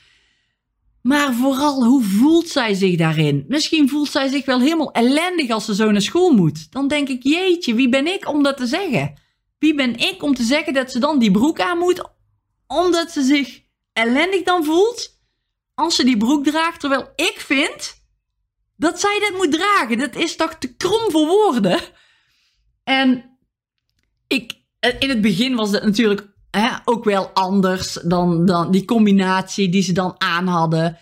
Maar 1.03 1.35
vooral, 1.35 1.85
hoe 1.85 2.03
voelt 2.03 2.49
zij 2.49 2.75
zich 2.75 2.97
daarin? 2.97 3.45
Misschien 3.49 3.88
voelt 3.88 4.09
zij 4.09 4.29
zich 4.29 4.45
wel 4.45 4.61
helemaal 4.61 4.93
ellendig 4.93 5.50
als 5.50 5.64
ze 5.64 5.75
zo 5.75 5.91
naar 5.91 6.03
school 6.03 6.31
moet. 6.31 6.73
Dan 6.73 6.88
denk 6.88 7.09
ik, 7.09 7.23
jeetje, 7.23 7.75
wie 7.75 7.88
ben 7.88 8.07
ik 8.07 8.29
om 8.29 8.43
dat 8.43 8.57
te 8.57 8.67
zeggen? 8.67 9.14
Wie 9.59 9.75
ben 9.75 9.97
ik 9.97 10.23
om 10.23 10.35
te 10.35 10.43
zeggen 10.43 10.73
dat 10.73 10.93
ze 10.93 10.99
dan 10.99 11.19
die 11.19 11.31
broek 11.31 11.61
aan 11.61 11.79
moet, 11.79 12.03
omdat 12.67 13.11
ze 13.11 13.23
zich 13.23 13.62
ellendig 13.93 14.43
dan 14.43 14.64
voelt? 14.64 15.21
Als 15.75 15.97
ze 15.97 16.05
die 16.05 16.17
broek 16.17 16.45
draagt, 16.45 16.81
terwijl 16.81 17.12
ik 17.17 17.35
vind 17.37 18.04
dat 18.76 19.00
zij 19.00 19.19
dat 19.21 19.38
moet 19.38 19.52
dragen. 19.52 19.99
Dat 19.99 20.14
is 20.14 20.37
toch 20.37 20.54
te 20.54 20.75
krom 20.75 21.11
voor 21.11 21.26
woorden? 21.26 21.81
En 22.85 23.38
ik, 24.26 24.52
in 24.99 25.09
het 25.09 25.21
begin 25.21 25.54
was 25.54 25.71
het 25.71 25.85
natuurlijk 25.85 26.35
hè, 26.50 26.71
ook 26.85 27.04
wel 27.04 27.28
anders 27.28 27.93
dan, 27.93 28.47
dan 28.47 28.71
die 28.71 28.85
combinatie 28.85 29.69
die 29.69 29.83
ze 29.83 29.93
dan 29.93 30.14
aan 30.19 30.47
hadden. 30.47 30.99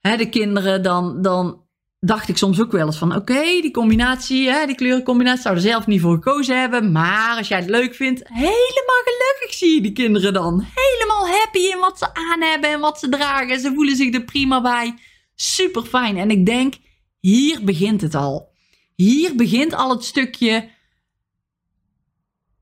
Hè, 0.00 0.16
de 0.16 0.28
kinderen, 0.28 0.82
dan, 0.82 1.22
dan 1.22 1.64
dacht 1.98 2.28
ik 2.28 2.36
soms 2.36 2.60
ook 2.60 2.72
wel 2.72 2.86
eens 2.86 2.98
van... 2.98 3.16
oké, 3.16 3.42
die 3.42 3.70
combinatie, 3.70 4.50
hè, 4.50 4.66
die 4.66 4.74
kleurencombinatie 4.74 5.42
zouden 5.42 5.62
zelf 5.62 5.86
niet 5.86 6.00
voor 6.00 6.14
gekozen 6.14 6.60
hebben... 6.60 6.92
maar 6.92 7.36
als 7.36 7.48
jij 7.48 7.58
het 7.58 7.70
leuk 7.70 7.94
vindt, 7.94 8.28
helemaal 8.28 9.02
gelukkig 9.04 9.54
zie 9.54 9.74
je 9.74 9.80
die 9.80 9.92
kinderen 9.92 10.32
dan. 10.32 10.66
Helemaal 10.74 11.28
happy 11.28 11.58
in 11.58 11.78
wat 11.78 11.98
ze 11.98 12.14
aan 12.14 12.42
hebben 12.42 12.70
en 12.70 12.80
wat 12.80 12.98
ze 12.98 13.08
dragen. 13.08 13.60
Ze 13.60 13.72
voelen 13.74 13.96
zich 13.96 14.14
er 14.14 14.24
prima 14.24 14.60
bij. 14.60 14.98
Super 15.42 15.82
fijn. 15.82 16.16
En 16.16 16.30
ik 16.30 16.46
denk, 16.46 16.74
hier 17.20 17.64
begint 17.64 18.00
het 18.00 18.14
al. 18.14 18.52
Hier 18.96 19.36
begint 19.36 19.74
al 19.74 19.90
het 19.90 20.04
stukje 20.04 20.68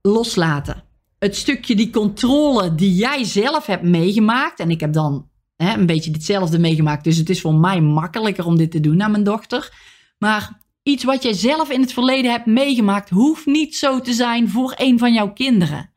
loslaten. 0.03 0.85
Het 1.19 1.37
stukje 1.37 1.75
die 1.75 1.91
controle 1.91 2.75
die 2.75 2.95
jij 2.95 3.25
zelf 3.25 3.67
hebt 3.67 3.83
meegemaakt. 3.83 4.61
En 4.61 4.71
ik 4.71 4.81
heb 4.81 4.93
dan 4.93 5.29
hè, 5.57 5.75
een 5.75 5.87
beetje 5.87 6.11
hetzelfde 6.11 6.59
meegemaakt. 6.59 7.05
Dus 7.05 7.17
het 7.17 7.31
is 7.31 7.41
voor 7.41 7.55
mij 7.55 7.81
makkelijker 7.81 8.47
om 8.47 8.57
dit 8.57 8.71
te 8.71 8.81
doen 8.81 8.97
naar 8.97 9.11
mijn 9.11 9.25
dochter. 9.25 9.73
Maar 10.19 10.63
iets 10.83 11.05
wat 11.05 11.23
jij 11.23 11.33
zelf 11.33 11.71
in 11.71 11.81
het 11.81 11.93
verleden 11.93 12.31
hebt 12.31 12.47
meegemaakt, 12.47 13.11
hoeft 13.11 13.47
niet 13.47 13.77
zo 13.77 14.01
te 14.01 14.13
zijn 14.13 14.49
voor 14.49 14.75
een 14.77 14.99
van 14.99 15.13
jouw 15.13 15.33
kinderen. 15.33 15.91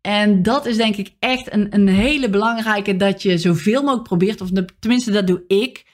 En 0.00 0.42
dat 0.42 0.66
is 0.66 0.76
denk 0.76 0.96
ik 0.96 1.14
echt 1.18 1.52
een, 1.52 1.74
een 1.74 1.88
hele 1.88 2.30
belangrijke 2.30 2.96
dat 2.96 3.22
je 3.22 3.38
zoveel 3.38 3.82
mogelijk 3.82 4.08
probeert, 4.08 4.40
of 4.40 4.48
tenminste 4.78 5.10
dat 5.10 5.26
doe 5.26 5.44
ik, 5.46 5.84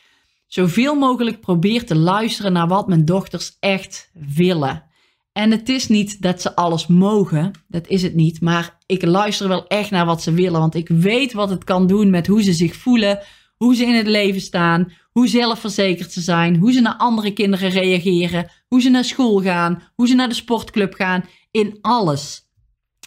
zoveel 0.53 0.95
mogelijk 0.95 1.41
probeer 1.41 1.87
te 1.87 1.97
luisteren 1.97 2.53
naar 2.53 2.69
wat 2.69 2.89
mijn 2.89 3.05
dochters 3.05 3.57
echt 3.61 4.11
willen. 4.13 4.85
En 5.33 5.51
het 5.51 5.69
is 5.69 5.89
niet 5.89 6.23
dat 6.23 6.41
ze 6.41 6.57
alles 6.57 6.87
mogen, 6.87 7.51
dat 7.69 7.89
is 7.89 8.03
het 8.03 8.15
niet. 8.15 8.41
Maar 8.41 8.79
ik 8.87 9.05
luister 9.05 9.49
wel 9.49 9.67
echt 9.67 9.91
naar 9.91 10.07
wat 10.07 10.23
ze 10.23 10.33
willen, 10.33 10.61
want 10.61 10.75
ik 10.75 10.89
weet 10.89 11.33
wat 11.33 11.51
het 11.51 11.65
kan 11.65 11.87
doen 11.87 12.11
met 12.11 12.27
hoe 12.27 12.43
ze 12.43 12.53
zich 12.53 12.77
voelen, 12.77 13.19
hoe 13.57 13.75
ze 13.75 13.85
in 13.85 13.95
het 13.95 14.07
leven 14.07 14.41
staan, 14.41 14.93
hoe 15.11 15.29
zelfverzekerd 15.29 16.13
ze 16.13 16.21
zijn, 16.21 16.57
hoe 16.57 16.73
ze 16.73 16.81
naar 16.81 16.97
andere 16.97 17.33
kinderen 17.33 17.71
reageren, 17.71 18.51
hoe 18.69 18.81
ze 18.81 18.91
naar 18.91 19.05
school 19.05 19.41
gaan, 19.41 19.83
hoe 19.95 20.09
ze 20.09 20.15
naar 20.15 20.29
de 20.29 20.35
sportclub 20.35 20.95
gaan, 20.95 21.25
in 21.51 21.79
alles. 21.81 22.51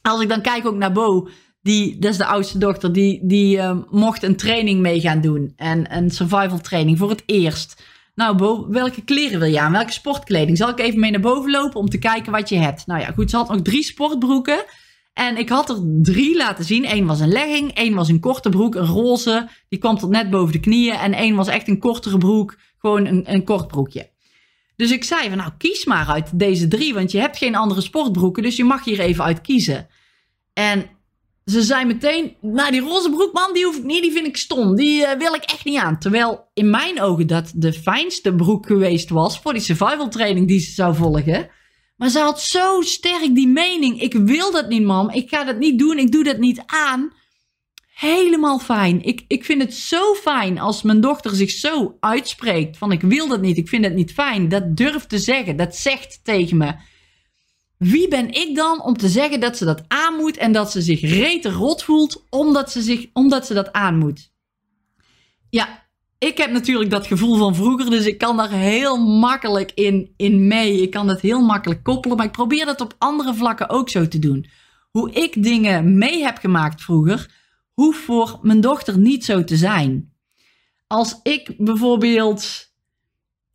Als 0.01 0.21
ik 0.21 0.29
dan 0.29 0.41
kijk 0.41 0.65
ook 0.65 0.75
naar 0.75 0.91
Bo, 0.91 1.27
die, 1.65 1.99
dat 1.99 2.11
is 2.11 2.17
de 2.17 2.25
oudste 2.25 2.57
dochter, 2.57 2.93
die, 2.93 3.19
die 3.23 3.57
uh, 3.57 3.77
mocht 3.89 4.23
een 4.23 4.35
training 4.35 4.81
mee 4.81 4.99
gaan 4.99 5.21
doen. 5.21 5.53
En 5.55 5.95
een 5.97 6.09
survival 6.09 6.61
training 6.61 6.97
voor 6.97 7.09
het 7.09 7.23
eerst. 7.25 7.83
Nou, 8.15 8.37
Bo, 8.37 8.69
welke 8.69 9.01
kleren 9.01 9.39
wil 9.39 9.49
je 9.49 9.59
aan? 9.59 9.71
Welke 9.71 9.91
sportkleding? 9.91 10.57
Zal 10.57 10.69
ik 10.69 10.79
even 10.79 10.99
mee 10.99 11.11
naar 11.11 11.19
boven 11.19 11.51
lopen 11.51 11.79
om 11.79 11.89
te 11.89 11.97
kijken 11.97 12.31
wat 12.31 12.49
je 12.49 12.57
hebt? 12.57 12.85
Nou 12.85 12.99
ja, 12.99 13.11
goed, 13.11 13.29
ze 13.29 13.35
had 13.35 13.49
nog 13.49 13.61
drie 13.61 13.83
sportbroeken. 13.83 14.65
En 15.13 15.37
ik 15.37 15.49
had 15.49 15.69
er 15.69 15.79
drie 16.01 16.35
laten 16.37 16.65
zien. 16.65 16.91
Eén 16.91 17.05
was 17.05 17.19
een 17.19 17.31
legging, 17.31 17.71
één 17.73 17.93
was 17.93 18.09
een 18.09 18.19
korte 18.19 18.49
broek, 18.49 18.75
een 18.75 18.85
roze. 18.85 19.49
Die 19.69 19.79
kwam 19.79 19.97
tot 19.97 20.09
net 20.09 20.29
boven 20.29 20.53
de 20.53 20.59
knieën. 20.59 20.95
En 20.95 21.13
één 21.13 21.35
was 21.35 21.47
echt 21.47 21.67
een 21.67 21.79
kortere 21.79 22.17
broek, 22.17 22.57
gewoon 22.77 23.05
een, 23.05 23.33
een 23.33 23.43
kort 23.43 23.67
broekje. 23.67 24.09
Dus 24.75 24.91
ik 24.91 25.03
zei 25.03 25.27
van, 25.27 25.37
nou, 25.37 25.51
kies 25.57 25.85
maar 25.85 26.07
uit 26.07 26.39
deze 26.39 26.67
drie, 26.67 26.93
want 26.93 27.11
je 27.11 27.19
hebt 27.19 27.37
geen 27.37 27.55
andere 27.55 27.81
sportbroeken, 27.81 28.43
dus 28.43 28.55
je 28.55 28.63
mag 28.63 28.83
hier 28.83 28.99
even 28.99 29.23
uit 29.23 29.41
kiezen. 29.41 29.87
En 30.53 30.85
ze 31.45 31.61
zei 31.61 31.85
meteen, 31.85 32.35
nou 32.41 32.71
die 32.71 32.81
roze 32.81 33.09
broek 33.09 33.33
man, 33.33 33.53
die 33.53 33.65
hoef 33.65 33.77
ik 33.77 33.83
niet, 33.83 34.01
die 34.01 34.11
vind 34.11 34.27
ik 34.27 34.37
stom. 34.37 34.75
Die 34.75 35.01
uh, 35.01 35.11
wil 35.11 35.33
ik 35.33 35.43
echt 35.43 35.65
niet 35.65 35.77
aan. 35.77 35.99
Terwijl 35.99 36.49
in 36.53 36.69
mijn 36.69 37.01
ogen 37.01 37.27
dat 37.27 37.51
de 37.55 37.73
fijnste 37.73 38.35
broek 38.35 38.65
geweest 38.65 39.09
was 39.09 39.39
voor 39.39 39.53
die 39.53 39.61
survival 39.61 40.09
training 40.09 40.47
die 40.47 40.59
ze 40.59 40.71
zou 40.71 40.95
volgen. 40.95 41.49
Maar 41.97 42.09
ze 42.09 42.19
had 42.19 42.41
zo 42.41 42.81
sterk 42.81 43.35
die 43.35 43.47
mening, 43.47 44.01
ik 44.01 44.13
wil 44.13 44.51
dat 44.51 44.69
niet 44.69 44.83
mam, 44.83 45.09
ik 45.09 45.29
ga 45.29 45.43
dat 45.43 45.57
niet 45.57 45.79
doen, 45.79 45.97
ik 45.97 46.11
doe 46.11 46.23
dat 46.23 46.37
niet 46.37 46.63
aan. 46.65 47.13
Helemaal 47.93 48.59
fijn. 48.59 49.03
Ik, 49.03 49.23
ik 49.27 49.45
vind 49.45 49.61
het 49.61 49.73
zo 49.73 50.13
fijn 50.13 50.59
als 50.59 50.81
mijn 50.81 51.01
dochter 51.01 51.35
zich 51.35 51.49
zo 51.49 51.97
uitspreekt 51.99 52.77
van 52.77 52.91
ik 52.91 53.01
wil 53.01 53.27
dat 53.27 53.41
niet, 53.41 53.57
ik 53.57 53.67
vind 53.67 53.85
het 53.85 53.95
niet 53.95 54.13
fijn. 54.13 54.49
Dat 54.49 54.77
durft 54.77 55.09
te 55.09 55.19
zeggen, 55.19 55.55
dat 55.55 55.75
zegt 55.75 56.19
tegen 56.23 56.57
me. 56.57 56.73
Wie 57.77 58.07
ben 58.07 58.31
ik 58.31 58.55
dan 58.55 58.81
om 58.83 58.97
te 58.97 59.09
zeggen 59.09 59.39
dat 59.39 59.57
ze 59.57 59.65
dat 59.65 59.83
aan 59.87 60.15
moet 60.15 60.37
en 60.37 60.51
dat 60.51 60.71
ze 60.71 60.81
zich 60.81 61.01
rete 61.01 61.51
rot 61.51 61.83
voelt 61.83 62.23
omdat 62.29 62.71
ze, 62.71 62.81
zich, 62.81 63.05
omdat 63.13 63.45
ze 63.45 63.53
dat 63.53 63.71
aan 63.71 63.97
moet? 63.97 64.31
Ja, 65.49 65.85
ik 66.17 66.37
heb 66.37 66.51
natuurlijk 66.51 66.89
dat 66.89 67.07
gevoel 67.07 67.37
van 67.37 67.55
vroeger, 67.55 67.89
dus 67.89 68.05
ik 68.05 68.17
kan 68.17 68.37
daar 68.37 68.51
heel 68.51 68.97
makkelijk 68.97 69.71
in, 69.71 70.13
in 70.17 70.47
mee. 70.47 70.81
Ik 70.81 70.91
kan 70.91 71.07
het 71.07 71.21
heel 71.21 71.41
makkelijk 71.41 71.83
koppelen, 71.83 72.17
maar 72.17 72.25
ik 72.25 72.31
probeer 72.31 72.65
dat 72.65 72.81
op 72.81 72.95
andere 72.97 73.33
vlakken 73.33 73.69
ook 73.69 73.89
zo 73.89 74.07
te 74.07 74.19
doen. 74.19 74.45
Hoe 74.91 75.11
ik 75.11 75.43
dingen 75.43 75.97
mee 75.97 76.23
heb 76.23 76.37
gemaakt 76.37 76.81
vroeger, 76.81 77.31
hoeft 77.73 77.99
voor 77.99 78.39
mijn 78.41 78.61
dochter 78.61 78.97
niet 78.97 79.25
zo 79.25 79.43
te 79.43 79.55
zijn. 79.55 80.13
Als 80.87 81.19
ik 81.23 81.53
bijvoorbeeld 81.57 82.73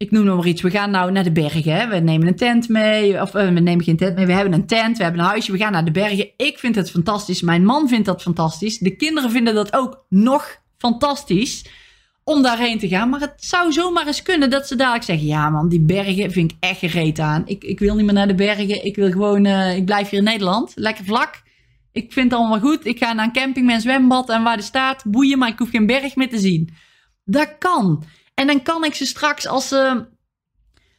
ik 0.00 0.10
noem 0.10 0.24
nog 0.24 0.36
maar 0.36 0.46
iets. 0.46 0.62
We 0.62 0.70
gaan 0.70 0.90
nou 0.90 1.12
naar 1.12 1.24
de 1.24 1.32
bergen. 1.32 1.72
Hè? 1.72 1.88
We 1.88 1.96
nemen 1.96 2.26
een 2.26 2.36
tent 2.36 2.68
mee. 2.68 3.20
Of 3.20 3.34
uh, 3.34 3.52
we 3.52 3.60
nemen 3.60 3.84
geen 3.84 3.96
tent 3.96 4.16
mee. 4.16 4.26
We 4.26 4.32
hebben 4.32 4.52
een 4.52 4.66
tent. 4.66 4.96
We 4.96 5.02
hebben 5.02 5.20
een 5.20 5.26
huisje. 5.26 5.52
We 5.52 5.58
gaan 5.58 5.72
naar 5.72 5.84
de 5.84 5.90
bergen. 5.90 6.30
Ik 6.36 6.58
vind 6.58 6.74
het 6.74 6.90
fantastisch. 6.90 7.42
Mijn 7.42 7.64
man 7.64 7.88
vindt 7.88 8.06
dat 8.06 8.22
fantastisch. 8.22 8.78
De 8.78 8.96
kinderen 8.96 9.30
vinden 9.30 9.54
dat 9.54 9.72
ook 9.72 10.04
nog 10.08 10.60
fantastisch. 10.78 11.64
Om 12.24 12.42
daarheen 12.42 12.78
te 12.78 12.88
gaan. 12.88 13.08
Maar 13.08 13.20
het 13.20 13.32
zou 13.36 13.72
zomaar 13.72 14.06
eens 14.06 14.22
kunnen 14.22 14.50
dat 14.50 14.66
ze 14.66 14.76
dadelijk 14.76 15.04
zeggen: 15.04 15.26
Ja, 15.26 15.50
man, 15.50 15.68
die 15.68 15.80
bergen 15.80 16.30
vind 16.30 16.52
ik 16.52 16.56
echt 16.60 16.78
gereed 16.78 17.18
aan. 17.18 17.42
Ik, 17.46 17.64
ik 17.64 17.78
wil 17.78 17.94
niet 17.94 18.04
meer 18.04 18.14
naar 18.14 18.28
de 18.28 18.34
bergen. 18.34 18.84
Ik 18.84 18.96
wil 18.96 19.10
gewoon. 19.10 19.44
Uh, 19.44 19.76
ik 19.76 19.84
blijf 19.84 20.08
hier 20.08 20.18
in 20.18 20.24
Nederland. 20.24 20.72
Lekker 20.74 21.04
vlak. 21.04 21.42
Ik 21.92 22.12
vind 22.12 22.30
het 22.30 22.40
allemaal 22.40 22.60
goed. 22.60 22.86
Ik 22.86 22.98
ga 22.98 23.12
naar 23.12 23.24
een 23.24 23.32
camping 23.32 23.66
met 23.66 23.74
een 23.74 23.80
zwembad. 23.80 24.30
En 24.30 24.42
waar 24.42 24.56
de 24.56 24.62
staat, 24.62 25.04
boeien. 25.06 25.38
Maar 25.38 25.48
ik 25.48 25.58
hoef 25.58 25.70
geen 25.70 25.86
berg 25.86 26.16
meer 26.16 26.28
te 26.28 26.38
zien. 26.38 26.74
Dat 27.24 27.58
kan. 27.58 28.04
En 28.40 28.46
dan 28.46 28.62
kan 28.62 28.84
ik 28.84 28.94
ze 28.94 29.06
straks 29.06 29.46
als 29.46 29.68
ze, 29.68 30.06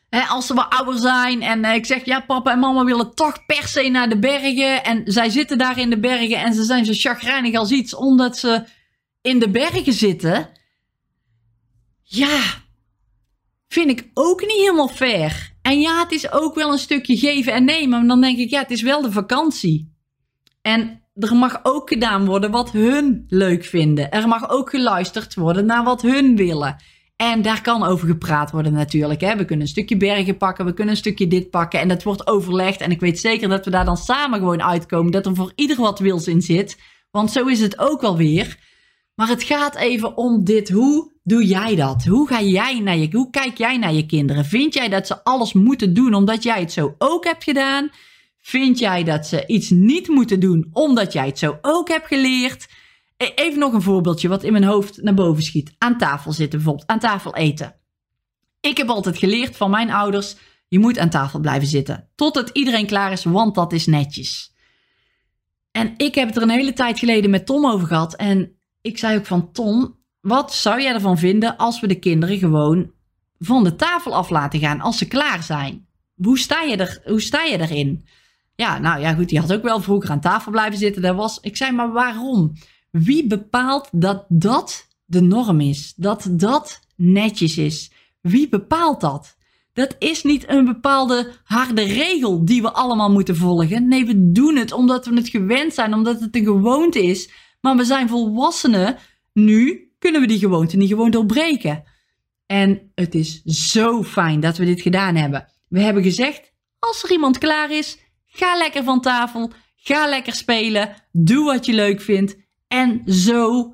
hè, 0.09 0.21
als 0.21 0.47
ze 0.47 0.53
wat 0.53 0.69
ouder 0.69 0.97
zijn 0.97 1.41
en 1.41 1.63
eh, 1.63 1.75
ik 1.75 1.85
zeg 1.85 2.05
ja 2.05 2.19
papa 2.19 2.51
en 2.51 2.59
mama 2.59 2.83
willen 2.83 3.15
toch 3.15 3.45
per 3.45 3.67
se 3.67 3.89
naar 3.89 4.09
de 4.09 4.19
bergen 4.19 4.83
en 4.83 5.01
zij 5.05 5.29
zitten 5.29 5.57
daar 5.57 5.79
in 5.79 5.89
de 5.89 5.99
bergen 5.99 6.37
en 6.37 6.53
ze 6.53 6.63
zijn 6.63 6.85
zo 6.85 6.91
chagrijnig 6.95 7.55
als 7.55 7.71
iets 7.71 7.95
omdat 7.95 8.37
ze 8.37 8.63
in 9.21 9.39
de 9.39 9.49
bergen 9.49 9.93
zitten. 9.93 10.49
Ja, 12.03 12.41
vind 13.67 13.89
ik 13.89 14.09
ook 14.13 14.41
niet 14.41 14.51
helemaal 14.59 14.87
fair. 14.87 15.53
En 15.61 15.79
ja, 15.79 15.99
het 15.99 16.11
is 16.11 16.31
ook 16.31 16.55
wel 16.55 16.71
een 16.71 16.77
stukje 16.77 17.17
geven 17.17 17.53
en 17.53 17.65
nemen. 17.65 17.89
Maar 17.89 18.07
dan 18.07 18.21
denk 18.21 18.37
ik, 18.37 18.49
ja, 18.49 18.59
het 18.59 18.71
is 18.71 18.81
wel 18.81 19.01
de 19.01 19.11
vakantie. 19.11 19.93
En 20.61 21.03
er 21.15 21.35
mag 21.35 21.59
ook 21.63 21.89
gedaan 21.89 22.25
worden 22.25 22.51
wat 22.51 22.71
hun 22.71 23.25
leuk 23.27 23.65
vinden. 23.65 24.11
Er 24.11 24.27
mag 24.27 24.49
ook 24.49 24.69
geluisterd 24.69 25.35
worden 25.35 25.65
naar 25.65 25.83
wat 25.83 26.01
hun 26.01 26.35
willen. 26.35 26.75
En 27.21 27.41
daar 27.41 27.61
kan 27.61 27.83
over 27.83 28.07
gepraat 28.07 28.51
worden 28.51 28.73
natuurlijk. 28.73 29.21
Hè. 29.21 29.35
We 29.35 29.45
kunnen 29.45 29.65
een 29.65 29.71
stukje 29.71 29.97
bergen 29.97 30.37
pakken, 30.37 30.65
we 30.65 30.73
kunnen 30.73 30.93
een 30.93 30.99
stukje 30.99 31.27
dit 31.27 31.49
pakken. 31.49 31.79
En 31.79 31.87
dat 31.87 32.03
wordt 32.03 32.27
overlegd. 32.27 32.81
En 32.81 32.91
ik 32.91 32.99
weet 32.99 33.19
zeker 33.19 33.49
dat 33.49 33.65
we 33.65 33.71
daar 33.71 33.85
dan 33.85 33.97
samen 33.97 34.39
gewoon 34.39 34.63
uitkomen. 34.63 35.11
Dat 35.11 35.25
er 35.25 35.35
voor 35.35 35.51
ieder 35.55 35.77
wat 35.77 35.99
wils 35.99 36.27
in 36.27 36.41
zit. 36.41 36.77
Want 37.11 37.31
zo 37.31 37.45
is 37.45 37.59
het 37.59 37.79
ook 37.79 38.01
wel 38.01 38.17
weer. 38.17 38.57
Maar 39.15 39.27
het 39.27 39.43
gaat 39.43 39.75
even 39.75 40.17
om 40.17 40.43
dit. 40.43 40.69
Hoe 40.69 41.11
doe 41.23 41.45
jij 41.45 41.75
dat? 41.75 42.05
Hoe 42.05 42.27
ga 42.27 42.41
jij 42.41 42.79
naar 42.79 42.97
je, 42.97 43.07
hoe 43.11 43.29
kijk 43.29 43.57
jij 43.57 43.77
naar 43.77 43.93
je 43.93 44.05
kinderen? 44.05 44.45
Vind 44.45 44.73
jij 44.73 44.89
dat 44.89 45.07
ze 45.07 45.23
alles 45.23 45.53
moeten 45.53 45.93
doen 45.93 46.13
omdat 46.13 46.43
jij 46.43 46.59
het 46.59 46.71
zo 46.71 46.95
ook 46.97 47.25
hebt 47.25 47.43
gedaan? 47.43 47.89
Vind 48.39 48.79
jij 48.79 49.03
dat 49.03 49.27
ze 49.27 49.43
iets 49.47 49.69
niet 49.69 50.07
moeten 50.07 50.39
doen 50.39 50.69
omdat 50.71 51.13
jij 51.13 51.25
het 51.25 51.39
zo 51.39 51.57
ook 51.61 51.87
hebt 51.87 52.07
geleerd? 52.07 52.67
E, 53.21 53.31
even 53.35 53.59
nog 53.59 53.73
een 53.73 53.81
voorbeeldje 53.81 54.27
wat 54.27 54.43
in 54.43 54.51
mijn 54.51 54.63
hoofd 54.63 55.01
naar 55.01 55.13
boven 55.13 55.43
schiet. 55.43 55.75
Aan 55.77 55.97
tafel 55.97 56.31
zitten 56.31 56.59
bijvoorbeeld, 56.59 56.89
aan 56.89 56.99
tafel 56.99 57.35
eten. 57.35 57.75
Ik 58.59 58.77
heb 58.77 58.87
altijd 58.87 59.17
geleerd 59.17 59.57
van 59.57 59.69
mijn 59.69 59.91
ouders, 59.91 60.35
je 60.67 60.79
moet 60.79 60.97
aan 60.97 61.09
tafel 61.09 61.39
blijven 61.39 61.67
zitten. 61.67 62.09
Totdat 62.15 62.49
iedereen 62.49 62.85
klaar 62.85 63.11
is, 63.11 63.23
want 63.23 63.55
dat 63.55 63.73
is 63.73 63.85
netjes. 63.85 64.55
En 65.71 65.93
ik 65.97 66.15
heb 66.15 66.27
het 66.27 66.35
er 66.35 66.41
een 66.41 66.49
hele 66.49 66.73
tijd 66.73 66.99
geleden 66.99 67.29
met 67.29 67.45
Tom 67.45 67.65
over 67.65 67.87
gehad. 67.87 68.15
En 68.15 68.55
ik 68.81 68.97
zei 68.97 69.17
ook 69.17 69.25
van 69.25 69.51
Tom, 69.51 69.99
wat 70.21 70.53
zou 70.53 70.81
jij 70.81 70.93
ervan 70.93 71.17
vinden 71.17 71.57
als 71.57 71.79
we 71.79 71.87
de 71.87 71.99
kinderen 71.99 72.37
gewoon 72.37 72.91
van 73.39 73.63
de 73.63 73.75
tafel 73.75 74.15
af 74.15 74.29
laten 74.29 74.59
gaan 74.59 74.81
als 74.81 74.97
ze 74.97 75.07
klaar 75.07 75.43
zijn? 75.43 75.87
Hoe 76.15 76.39
sta 76.39 76.61
je, 76.61 76.77
er, 76.77 77.01
hoe 77.05 77.21
sta 77.21 77.43
je 77.43 77.59
erin? 77.59 78.07
Ja, 78.55 78.77
nou 78.77 79.01
ja, 79.01 79.13
goed, 79.13 79.29
die 79.29 79.39
had 79.39 79.53
ook 79.53 79.63
wel 79.63 79.81
vroeger 79.81 80.09
aan 80.09 80.21
tafel 80.21 80.51
blijven 80.51 80.77
zitten. 80.77 81.01
Dat 81.01 81.15
was, 81.15 81.39
ik 81.39 81.57
zei, 81.57 81.71
maar 81.71 81.91
waarom? 81.91 82.53
Wie 82.91 83.27
bepaalt 83.27 83.89
dat 83.91 84.25
dat 84.27 84.87
de 85.05 85.21
norm 85.21 85.61
is? 85.61 85.93
Dat 85.95 86.27
dat 86.31 86.79
netjes 86.95 87.57
is? 87.57 87.91
Wie 88.21 88.49
bepaalt 88.49 89.01
dat? 89.01 89.37
Dat 89.73 89.95
is 89.99 90.23
niet 90.23 90.49
een 90.49 90.65
bepaalde 90.65 91.31
harde 91.43 91.81
regel 91.81 92.45
die 92.45 92.61
we 92.61 92.71
allemaal 92.71 93.11
moeten 93.11 93.35
volgen. 93.35 93.87
Nee, 93.87 94.05
we 94.05 94.31
doen 94.31 94.55
het 94.55 94.71
omdat 94.71 95.05
we 95.05 95.15
het 95.15 95.29
gewend 95.29 95.73
zijn, 95.73 95.93
omdat 95.93 96.19
het 96.19 96.35
een 96.35 96.43
gewoonte 96.43 97.03
is. 97.03 97.29
Maar 97.61 97.75
we 97.75 97.83
zijn 97.83 98.09
volwassenen. 98.09 98.97
Nu 99.33 99.91
kunnen 99.99 100.21
we 100.21 100.27
die 100.27 100.39
gewoonte 100.39 100.77
niet 100.77 100.89
gewoon 100.89 101.11
doorbreken. 101.11 101.83
En 102.45 102.91
het 102.95 103.15
is 103.15 103.41
zo 103.43 104.03
fijn 104.03 104.39
dat 104.39 104.57
we 104.57 104.65
dit 104.65 104.81
gedaan 104.81 105.15
hebben. 105.15 105.47
We 105.67 105.79
hebben 105.79 106.03
gezegd: 106.03 106.51
als 106.79 107.03
er 107.03 107.11
iemand 107.11 107.37
klaar 107.37 107.71
is, 107.71 107.97
ga 108.25 108.57
lekker 108.57 108.83
van 108.83 109.01
tafel. 109.01 109.51
Ga 109.75 110.07
lekker 110.07 110.33
spelen. 110.33 110.95
Doe 111.11 111.45
wat 111.45 111.65
je 111.65 111.73
leuk 111.73 112.01
vindt. 112.01 112.35
En 112.71 113.01
zo, 113.13 113.73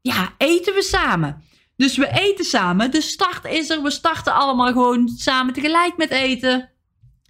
ja, 0.00 0.34
eten 0.38 0.74
we 0.74 0.82
samen. 0.82 1.42
Dus 1.76 1.96
we 1.96 2.08
eten 2.10 2.44
samen. 2.44 2.90
De 2.90 3.00
start 3.00 3.44
is 3.44 3.70
er. 3.70 3.82
We 3.82 3.90
starten 3.90 4.34
allemaal 4.34 4.72
gewoon 4.72 5.08
samen 5.08 5.54
tegelijk 5.54 5.96
met 5.96 6.10
eten. 6.10 6.70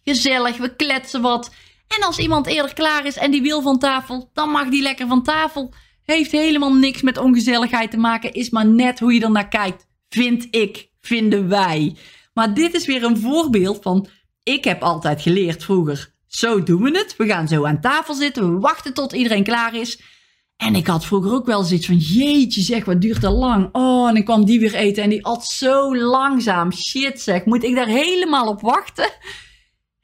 Gezellig, 0.04 0.56
we 0.56 0.76
kletsen 0.76 1.23
wat. 1.23 1.54
En 1.88 2.06
als 2.06 2.18
iemand 2.18 2.47
eerder 2.47 2.75
klaar 2.75 3.06
is 3.06 3.16
en 3.16 3.30
die 3.30 3.42
wil 3.42 3.62
van 3.62 3.78
tafel, 3.78 4.30
dan 4.33 4.49
mag 4.49 4.68
die 4.68 4.83
lekker 4.83 5.06
van 5.06 5.23
tafel. 5.23 5.75
Heeft 6.02 6.30
helemaal 6.30 6.75
niks 6.75 7.02
met 7.02 7.18
ongezelligheid 7.18 7.90
te 7.90 7.97
maken. 7.97 8.33
Is 8.33 8.50
maar 8.50 8.66
net 8.66 9.00
hoe 9.00 9.14
je 9.14 9.21
er 9.21 9.30
naar 9.30 9.49
kijkt. 9.49 9.87
Vind 10.09 10.47
ik, 10.50 10.88
vinden 11.00 11.49
wij. 11.49 11.97
Maar 12.35 12.54
dit 12.54 12.75
is 12.75 12.87
weer 12.87 13.04
een 13.04 13.18
voorbeeld 13.18 13.83
van. 13.83 14.06
Ik 14.42 14.64
heb 14.64 14.83
altijd 14.83 15.23
geleerd 15.23 15.64
vroeger. 15.64 16.14
Zo 16.26 16.62
doen 16.62 16.83
we 16.83 16.99
het. 16.99 17.16
We 17.16 17.26
gaan 17.26 17.49
zo 17.49 17.64
aan 17.66 17.80
tafel 17.80 18.14
zitten. 18.14 18.54
We 18.54 18.61
wachten 18.61 18.94
tot 18.94 19.12
iedereen 19.12 19.44
klaar 19.44 19.75
is. 19.75 20.13
En 20.56 20.75
ik 20.75 20.87
had 20.87 21.04
vroeger 21.04 21.32
ook 21.32 21.46
wel 21.46 21.62
zoiets 21.62 21.87
van, 21.87 21.96
jeetje 21.96 22.61
zeg, 22.61 22.84
wat 22.84 23.00
duurt 23.00 23.20
dat 23.20 23.32
lang. 23.32 23.68
Oh, 23.73 24.08
en 24.08 24.14
dan 24.14 24.25
kwam 24.25 24.44
die 24.44 24.61
weer 24.61 24.75
eten 24.75 25.02
en 25.02 25.08
die 25.08 25.25
at 25.25 25.46
zo 25.46 25.96
langzaam. 25.96 26.73
Shit 26.73 27.20
zeg, 27.20 27.44
moet 27.44 27.64
ik 27.64 27.75
daar 27.75 27.87
helemaal 27.87 28.49
op 28.49 28.61
wachten? 28.61 29.04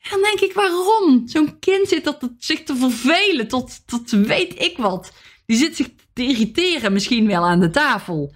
En 0.01 0.11
dan 0.11 0.23
denk 0.23 0.41
ik, 0.41 0.53
waarom? 0.53 1.29
Zo'n 1.29 1.59
kind 1.59 1.89
zit 1.89 2.05
tot, 2.05 2.31
zich 2.39 2.63
te 2.63 2.77
vervelen, 2.77 3.49
tot, 3.49 3.87
tot 3.87 4.11
weet 4.11 4.61
ik 4.61 4.77
wat. 4.77 5.13
Die 5.47 5.57
zit 5.57 5.77
zich 5.77 5.89
te 6.13 6.23
irriteren 6.23 6.93
misschien 6.93 7.27
wel 7.27 7.47
aan 7.47 7.61
de 7.61 7.71
tafel. 7.71 8.35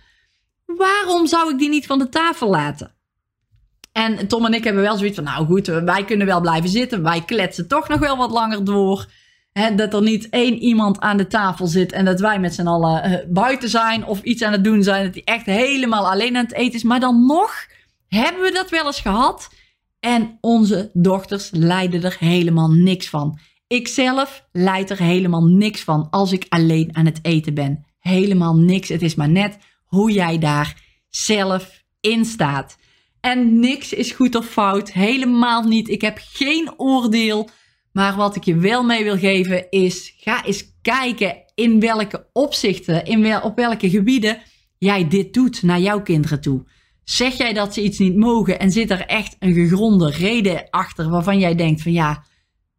Waarom 0.67 1.27
zou 1.27 1.53
ik 1.53 1.59
die 1.59 1.69
niet 1.69 1.87
van 1.87 1.99
de 1.99 2.09
tafel 2.09 2.51
laten? 2.51 2.95
En 3.93 4.29
Tom 4.29 4.45
en 4.45 4.55
ik 4.55 4.65
hebben 4.65 4.83
wel 4.83 4.97
zoiets 4.97 5.15
van, 5.15 5.25
nou 5.25 5.47
goed, 5.47 5.67
wij 5.67 6.05
kunnen 6.05 6.27
wel 6.27 6.41
blijven 6.41 6.71
zitten. 6.71 7.03
Wij 7.03 7.25
kletsen 7.25 7.69
toch 7.69 7.89
nog 7.89 7.99
wel 7.99 8.17
wat 8.17 8.31
langer 8.31 8.65
door 8.65 9.07
dat 9.55 9.95
er 9.95 10.03
niet 10.03 10.29
één 10.29 10.59
iemand 10.59 11.01
aan 11.01 11.17
de 11.17 11.27
tafel 11.27 11.67
zit 11.67 11.93
en 11.93 12.05
dat 12.05 12.21
wij 12.21 12.41
met 12.41 12.55
z'n 12.55 12.67
allen 12.67 13.11
uh, 13.11 13.19
buiten 13.29 13.69
zijn 13.69 14.07
of 14.07 14.23
iets 14.23 14.43
aan 14.43 14.53
het 14.53 14.65
doen 14.65 14.83
zijn. 14.83 15.05
Dat 15.05 15.15
hij 15.15 15.25
echt 15.25 15.47
helemaal 15.47 16.11
alleen 16.11 16.37
aan 16.37 16.45
het 16.45 16.55
eten 16.55 16.75
is. 16.75 16.83
Maar 16.83 17.01
dan 17.01 17.27
nog 17.27 17.67
hebben 18.09 18.43
we 18.43 18.53
dat 18.53 18.71
wel 18.71 18.87
eens 18.87 19.01
gehad. 19.01 19.51
En 20.01 20.39
onze 20.41 20.91
dochters 20.93 21.51
lijden 21.53 22.03
er 22.03 22.17
helemaal 22.19 22.71
niks 22.71 23.09
van. 23.09 23.39
Ikzelf 23.67 24.45
leid 24.53 24.91
er 24.91 24.99
helemaal 24.99 25.45
niks 25.45 25.81
van 25.81 26.11
als 26.11 26.33
ik 26.33 26.47
alleen 26.49 26.97
aan 26.97 27.07
het 27.07 27.19
eten 27.23 27.55
ben. 27.55 27.85
Helemaal 27.99 28.57
niks. 28.57 28.89
Het 28.89 29.03
is 29.03 29.15
maar 29.15 29.31
net 29.31 29.59
hoe 29.85 30.13
jij 30.13 30.39
daar 30.39 30.83
zelf 31.09 31.83
in 32.01 32.25
staat. 32.25 32.77
En 33.21 33.59
niks 33.59 33.93
is 33.93 34.13
goed 34.13 34.35
of 34.35 34.47
fout. 34.47 34.93
Helemaal 34.93 35.63
niet. 35.63 35.89
Ik 35.89 36.01
heb 36.01 36.19
geen 36.21 36.73
oordeel 36.77 37.49
maar 37.95 38.17
wat 38.17 38.37
ik 38.37 38.45
je 38.45 38.57
wel 38.57 38.83
mee 38.83 39.05
wil 39.05 39.19
geven 39.19 39.71
is, 39.71 40.15
ga 40.17 40.45
eens 40.45 40.65
kijken 40.83 41.37
in 41.55 41.81
welke 41.81 42.27
opzichten, 42.33 43.05
in 43.05 43.23
wel, 43.23 43.41
op 43.41 43.57
welke 43.57 43.91
gebieden 43.91 44.43
jij 44.79 45.09
dit 45.09 45.35
doet 45.35 45.63
naar 45.63 45.81
jouw 45.81 46.03
kinderen 46.03 46.41
toe. 46.41 46.65
Zeg 47.05 47.37
jij 47.37 47.53
dat 47.53 47.75
ze 47.75 47.83
iets 47.83 47.99
niet 47.99 48.17
mogen 48.17 48.59
en 48.59 48.73
zit 48.73 48.91
er 48.91 49.07
echt 49.07 49.37
een 49.39 49.55
gegronde 49.55 50.11
reden 50.11 50.71
achter 50.71 51.09
waarvan 51.09 51.39
jij 51.39 51.55
denkt 51.55 51.83
van 51.83 51.93
ja, 51.93 52.25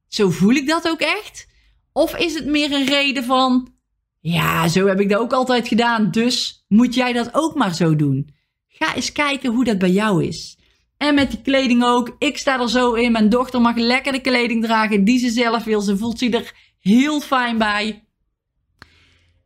zo 0.08 0.30
voel 0.30 0.54
ik 0.54 0.68
dat 0.68 0.88
ook 0.88 1.02
echt? 1.02 1.48
Of 1.92 2.16
is 2.16 2.34
het 2.34 2.46
meer 2.46 2.72
een 2.72 2.86
reden 2.86 3.24
van, 3.24 3.74
ja, 4.20 4.68
zo 4.68 4.88
heb 4.88 5.00
ik 5.00 5.10
dat 5.10 5.20
ook 5.20 5.34
altijd 5.34 5.68
gedaan, 5.68 6.12
dus 6.12 6.66
moet 6.68 6.94
jij 6.94 7.14
dat 7.14 7.30
ook 7.34 7.56
maar 7.56 7.76
zo 7.76 7.96
doen? 7.96 8.30
Ga 8.68 8.96
eens 8.96 9.12
kijken 9.12 9.54
hoe 9.54 9.64
dat 9.64 9.78
bij 9.78 9.92
jou 9.92 10.24
is. 10.24 10.55
En 10.98 11.16
met 11.16 11.32
die 11.32 11.42
kleding 11.42 11.84
ook. 11.84 12.16
Ik 12.20 12.38
sta 12.38 12.60
er 12.60 12.70
zo 12.70 12.94
in. 12.94 13.12
Mijn 13.12 13.30
dochter 13.30 13.62
mag 13.62 13.76
lekker 13.76 14.12
de 14.12 14.22
kleding 14.22 14.64
dragen 14.64 15.04
die 15.04 15.20
ze 15.20 15.30
zelf 15.30 15.64
wil. 15.64 15.82
Ze 15.82 15.98
voelt 15.98 16.20
zich 16.20 16.34
er 16.34 16.54
heel 16.80 17.22
fijn 17.22 17.58
bij. 17.58 18.04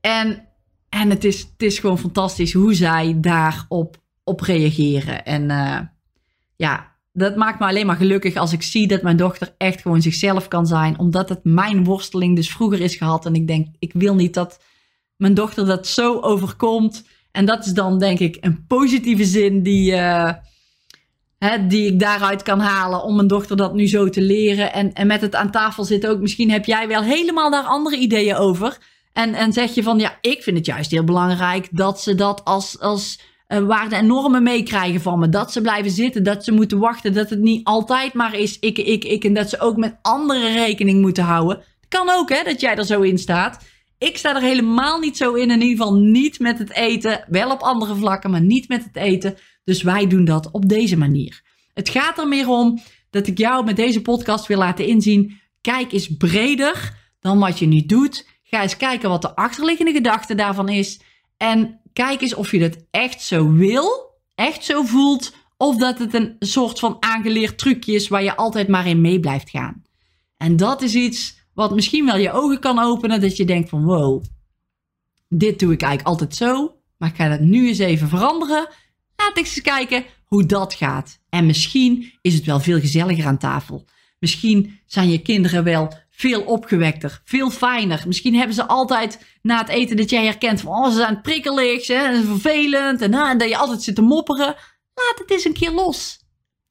En, 0.02 0.48
en 0.90 1.10
het, 1.10 1.24
is, 1.24 1.40
het 1.40 1.62
is 1.62 1.80
gewoon 1.80 2.00
fantastisch 2.00 2.54
hoe 2.54 2.74
zij 2.74 3.18
daarop 3.18 3.98
op 4.24 4.42
reageren. 4.42 5.26
En 5.26 5.50
uh, 5.50 5.80
ja, 6.56 6.96
dat 7.14 7.36
maakt 7.36 7.60
me 7.60 7.66
alleen 7.66 7.86
maar 7.86 7.96
gelukkig 7.96 8.36
als 8.36 8.54
ik 8.54 8.62
zie 8.62 8.88
dat 8.88 9.02
mijn 9.02 9.18
dochter 9.18 9.56
echt 9.58 9.82
gewoon 9.82 10.02
zichzelf 10.02 10.48
kan 10.48 10.68
zijn. 10.68 11.00
Omdat 11.00 11.30
het 11.30 11.44
mijn 11.44 11.84
worsteling 11.84 12.36
dus 12.36 12.52
vroeger 12.52 12.82
is 12.82 12.96
gehad. 12.96 13.26
En 13.26 13.36
ik 13.36 13.48
denk, 13.48 13.68
ik 13.80 13.94
wil 13.94 14.16
niet 14.16 14.34
dat 14.34 14.62
mijn 15.16 15.34
dochter 15.34 15.66
dat 15.66 15.88
zo 15.88 16.20
overkomt. 16.20 17.08
En 17.32 17.46
dat 17.46 17.66
is 17.66 17.74
dan 17.74 18.00
denk 18.00 18.20
ik 18.20 18.38
een 18.42 18.66
positieve 18.68 19.26
zin 19.26 19.64
die... 19.64 19.92
Uh, 19.92 20.34
Hè, 21.39 21.67
die 21.67 21.91
ik 21.91 21.99
daaruit 21.99 22.43
kan 22.43 22.60
halen 22.60 23.04
om 23.04 23.15
mijn 23.15 23.28
dochter 23.28 23.58
dat 23.58 23.73
nu 23.73 23.88
zo 23.88 24.10
te 24.10 24.21
leren. 24.21 24.73
En, 24.73 24.93
en 24.93 25.08
met 25.08 25.21
het 25.21 25.36
aan 25.36 25.52
tafel 25.52 25.84
zitten 25.84 26.10
ook. 26.10 26.19
Misschien 26.19 26.52
heb 26.52 26.65
jij 26.65 26.88
wel 26.88 27.02
helemaal 27.02 27.52
daar 27.52 27.63
andere 27.63 27.97
ideeën 27.97 28.36
over. 28.36 28.78
En, 29.13 29.34
en 29.34 29.54
zeg 29.54 29.75
je 29.75 29.84
van 29.84 29.99
ja, 29.99 30.17
ik 30.21 30.43
vind 30.43 30.58
het 30.58 30.65
juist 30.65 30.91
heel 30.91 31.04
belangrijk 31.04 31.67
dat 31.71 32.02
ze 32.02 32.15
dat 32.15 32.45
als, 32.45 32.80
als 32.80 33.19
uh, 33.47 33.60
waarde 33.60 33.95
en 33.95 34.08
normen 34.08 34.43
meekrijgen 34.43 35.02
van 35.02 35.19
me. 35.19 35.30
Dat 35.30 35.52
ze 35.52 35.62
blijven 35.62 35.91
zitten, 35.91 36.23
dat 36.23 36.43
ze 36.43 36.52
moeten 36.52 36.80
wachten, 36.80 37.13
dat 37.13 37.30
het 37.30 37.39
niet 37.39 37.65
altijd 37.65 38.13
maar 38.13 38.36
is 38.36 38.60
ik, 38.60 38.78
ik, 38.78 39.04
ik. 39.04 39.23
En 39.23 39.34
dat 39.34 39.49
ze 39.49 39.60
ook 39.60 39.78
met 39.78 39.97
anderen 40.02 40.54
rekening 40.54 41.02
moeten 41.02 41.23
houden. 41.23 41.63
Kan 41.88 42.10
ook 42.10 42.30
hè, 42.30 42.43
dat 42.43 42.62
jij 42.62 42.75
er 42.75 42.86
zo 42.86 43.02
in 43.02 43.17
staat. 43.17 43.65
Ik 43.97 44.17
sta 44.17 44.36
er 44.36 44.41
helemaal 44.41 44.99
niet 44.99 45.17
zo 45.17 45.34
in. 45.34 45.52
In 45.52 45.62
ieder 45.62 45.78
geval 45.78 45.95
niet 45.95 46.39
met 46.39 46.60
het 46.60 46.71
eten. 46.71 47.23
Wel 47.28 47.52
op 47.52 47.62
andere 47.62 47.95
vlakken, 47.95 48.32
maar 48.32 48.41
niet 48.41 48.67
met 48.67 48.84
het 48.84 48.95
eten. 48.95 49.38
Dus 49.70 49.82
wij 49.82 50.08
doen 50.08 50.26
dat 50.26 50.52
op 50.52 50.70
deze 50.70 50.98
manier. 50.98 51.42
Het 51.74 51.90
gaat 51.90 52.18
er 52.18 52.28
meer 52.28 52.48
om 52.48 52.80
dat 53.10 53.28
ik 53.28 53.38
jou 53.38 53.66
met 53.66 53.76
deze 53.76 54.02
podcast 54.02 54.48
wil 54.48 54.58
laten 54.58 54.86
inzien. 54.86 55.40
Kijk 55.62 55.92
eens 55.92 56.18
breder 56.18 56.98
dan 57.20 57.40
wat 57.40 57.60
je 57.60 57.66
nu 57.66 57.86
doet. 57.86 58.28
Ga 58.44 58.62
eens 58.62 58.78
kijken 58.78 59.10
wat 59.10 59.22
de 59.22 59.36
achterliggende 59.36 59.92
gedachte 59.92 60.36
daarvan 60.36 60.70
is. 60.70 61.02
En 61.38 61.82
kijk 61.94 62.22
eens 62.22 62.34
of 62.34 62.52
je 62.52 62.60
dat 62.60 62.86
echt 62.92 63.22
zo 63.22 63.52
wil, 63.52 64.20
echt 64.36 64.64
zo 64.64 64.84
voelt. 64.84 65.34
Of 65.58 65.78
dat 65.78 66.00
het 66.00 66.14
een 66.14 66.36
soort 66.40 66.80
van 66.80 66.98
aangeleerd 67.00 67.58
trucje 67.58 67.94
is 67.94 68.08
waar 68.08 68.24
je 68.24 68.36
altijd 68.36 68.68
maar 68.68 68.88
in 68.88 69.02
mee 69.02 69.20
blijft 69.20 69.50
gaan. 69.50 69.84
En 70.38 70.58
dat 70.58 70.82
is 70.82 70.96
iets 70.96 71.40
wat 71.54 71.76
misschien 71.76 72.06
wel 72.06 72.18
je 72.18 72.32
ogen 72.32 72.60
kan 72.60 72.80
openen. 72.80 73.22
Dat 73.22 73.38
je 73.38 73.46
denkt 73.46 73.70
van 73.70 73.84
wow, 73.84 74.24
dit 75.28 75.60
doe 75.60 75.74
ik 75.74 75.82
eigenlijk 75.82 76.10
altijd 76.10 76.36
zo. 76.36 76.74
Maar 76.98 77.10
ik 77.10 77.16
ga 77.16 77.30
dat 77.30 77.40
nu 77.40 77.68
eens 77.68 77.80
even 77.80 78.08
veranderen. 78.08 78.68
Laat 79.20 79.38
ik 79.38 79.46
eens 79.46 79.62
kijken 79.62 80.06
hoe 80.26 80.46
dat 80.46 80.74
gaat. 80.74 81.20
En 81.30 81.46
misschien 81.46 82.14
is 82.22 82.34
het 82.34 82.46
wel 82.46 82.60
veel 82.60 82.80
gezelliger 82.80 83.26
aan 83.26 83.38
tafel. 83.38 83.86
Misschien 84.20 84.80
zijn 84.86 85.10
je 85.10 85.22
kinderen 85.22 85.64
wel 85.64 85.94
veel 86.10 86.42
opgewekter, 86.42 87.22
veel 87.24 87.50
fijner. 87.50 88.04
Misschien 88.08 88.36
hebben 88.36 88.56
ze 88.56 88.68
altijd 88.68 89.26
na 89.42 89.58
het 89.58 89.68
eten 89.68 89.98
dat 89.98 90.10
jij 90.10 90.26
herkent 90.26 90.62
van 90.62 90.72
oh, 90.72 90.90
ze 90.90 90.96
zijn 90.96 91.22
prikkelig 91.22 91.88
hè, 91.88 91.94
en 91.94 92.24
vervelend 92.26 93.02
en, 93.02 93.14
en 93.14 93.38
dat 93.38 93.50
je 93.50 93.58
altijd 93.58 93.82
zit 93.82 93.96
te 93.96 94.02
mopperen. 94.02 94.56
Laat 94.94 95.18
het 95.18 95.32
eens 95.32 95.46
een 95.46 95.54
keer 95.54 95.72
los. 95.72 96.20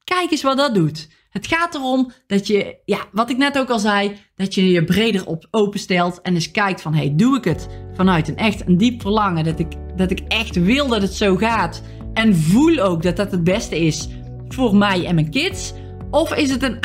Kijk 0.03 0.31
eens 0.31 0.41
wat 0.41 0.57
dat 0.57 0.75
doet. 0.75 1.07
Het 1.29 1.47
gaat 1.47 1.75
erom 1.75 2.11
dat 2.27 2.47
je, 2.47 2.77
ja, 2.85 3.07
wat 3.11 3.29
ik 3.29 3.37
net 3.37 3.57
ook 3.57 3.69
al 3.69 3.79
zei, 3.79 4.17
dat 4.35 4.55
je 4.55 4.69
je 4.69 4.83
breder 4.83 5.25
op 5.25 5.47
openstelt 5.51 6.21
en 6.21 6.33
eens 6.33 6.51
kijkt 6.51 6.81
van, 6.81 6.93
hey, 6.93 7.13
doe 7.15 7.37
ik 7.37 7.43
het 7.43 7.67
vanuit 7.93 8.27
een 8.27 8.37
echt 8.37 8.67
een 8.67 8.77
diep 8.77 9.01
verlangen, 9.01 9.43
dat 9.43 9.59
ik, 9.59 9.71
dat 9.95 10.11
ik 10.11 10.19
echt 10.19 10.55
wil 10.55 10.87
dat 10.87 11.01
het 11.01 11.13
zo 11.13 11.35
gaat 11.35 11.81
en 12.13 12.35
voel 12.35 12.79
ook 12.79 13.03
dat 13.03 13.15
dat 13.15 13.31
het 13.31 13.43
beste 13.43 13.79
is 13.79 14.09
voor 14.47 14.75
mij 14.75 15.05
en 15.05 15.15
mijn 15.15 15.29
kids? 15.29 15.73
Of 16.11 16.35
is 16.35 16.51
het 16.51 16.63
een 16.63 16.77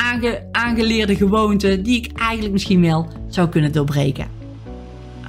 aangeleerde 0.53 1.17
gewoonte 1.17 1.83
die 1.83 1.97
ik 1.97 2.19
eigenlijk 2.19 2.53
misschien 2.53 2.81
wel 2.81 3.09
zou 3.29 3.49
kunnen 3.49 3.73
doorbreken? 3.73 4.29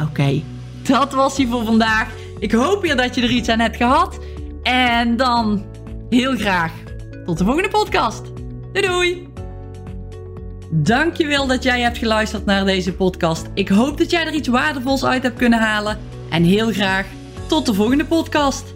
Oké, 0.02 0.42
dat 0.84 1.14
was 1.14 1.38
hij 1.38 1.46
voor 1.46 1.66
vandaag. 1.66 2.10
Ik 2.40 2.52
hoop 2.52 2.82
weer 2.82 2.96
dat 2.96 3.16
je 3.16 3.22
er 3.22 3.30
iets 3.30 3.50
aan 3.50 3.60
hebt 3.60 3.76
gehad. 3.76 4.20
En 4.64 5.18
dan 5.18 5.66
heel 6.10 6.36
graag 6.36 6.72
tot 7.26 7.38
de 7.38 7.44
volgende 7.44 7.70
podcast. 7.70 8.22
Doei 8.74 8.88
doei! 8.88 9.28
Dankjewel 10.72 11.48
dat 11.48 11.64
jij 11.64 11.82
hebt 11.82 11.98
geluisterd 11.98 12.46
naar 12.46 12.66
deze 12.66 12.94
podcast. 12.94 13.50
Ik 13.54 13.70
hoop 13.70 13.98
dat 13.98 14.12
jij 14.12 14.26
er 14.26 14.34
iets 14.34 14.48
waardevols 14.48 15.06
uit 15.06 15.24
hebt 15.24 15.38
kunnen 15.38 15.60
halen. 15.60 15.98
En 16.30 16.44
heel 16.44 16.72
graag 16.72 17.06
tot 17.48 17.66
de 17.66 17.74
volgende 17.74 18.06
podcast. 18.06 18.75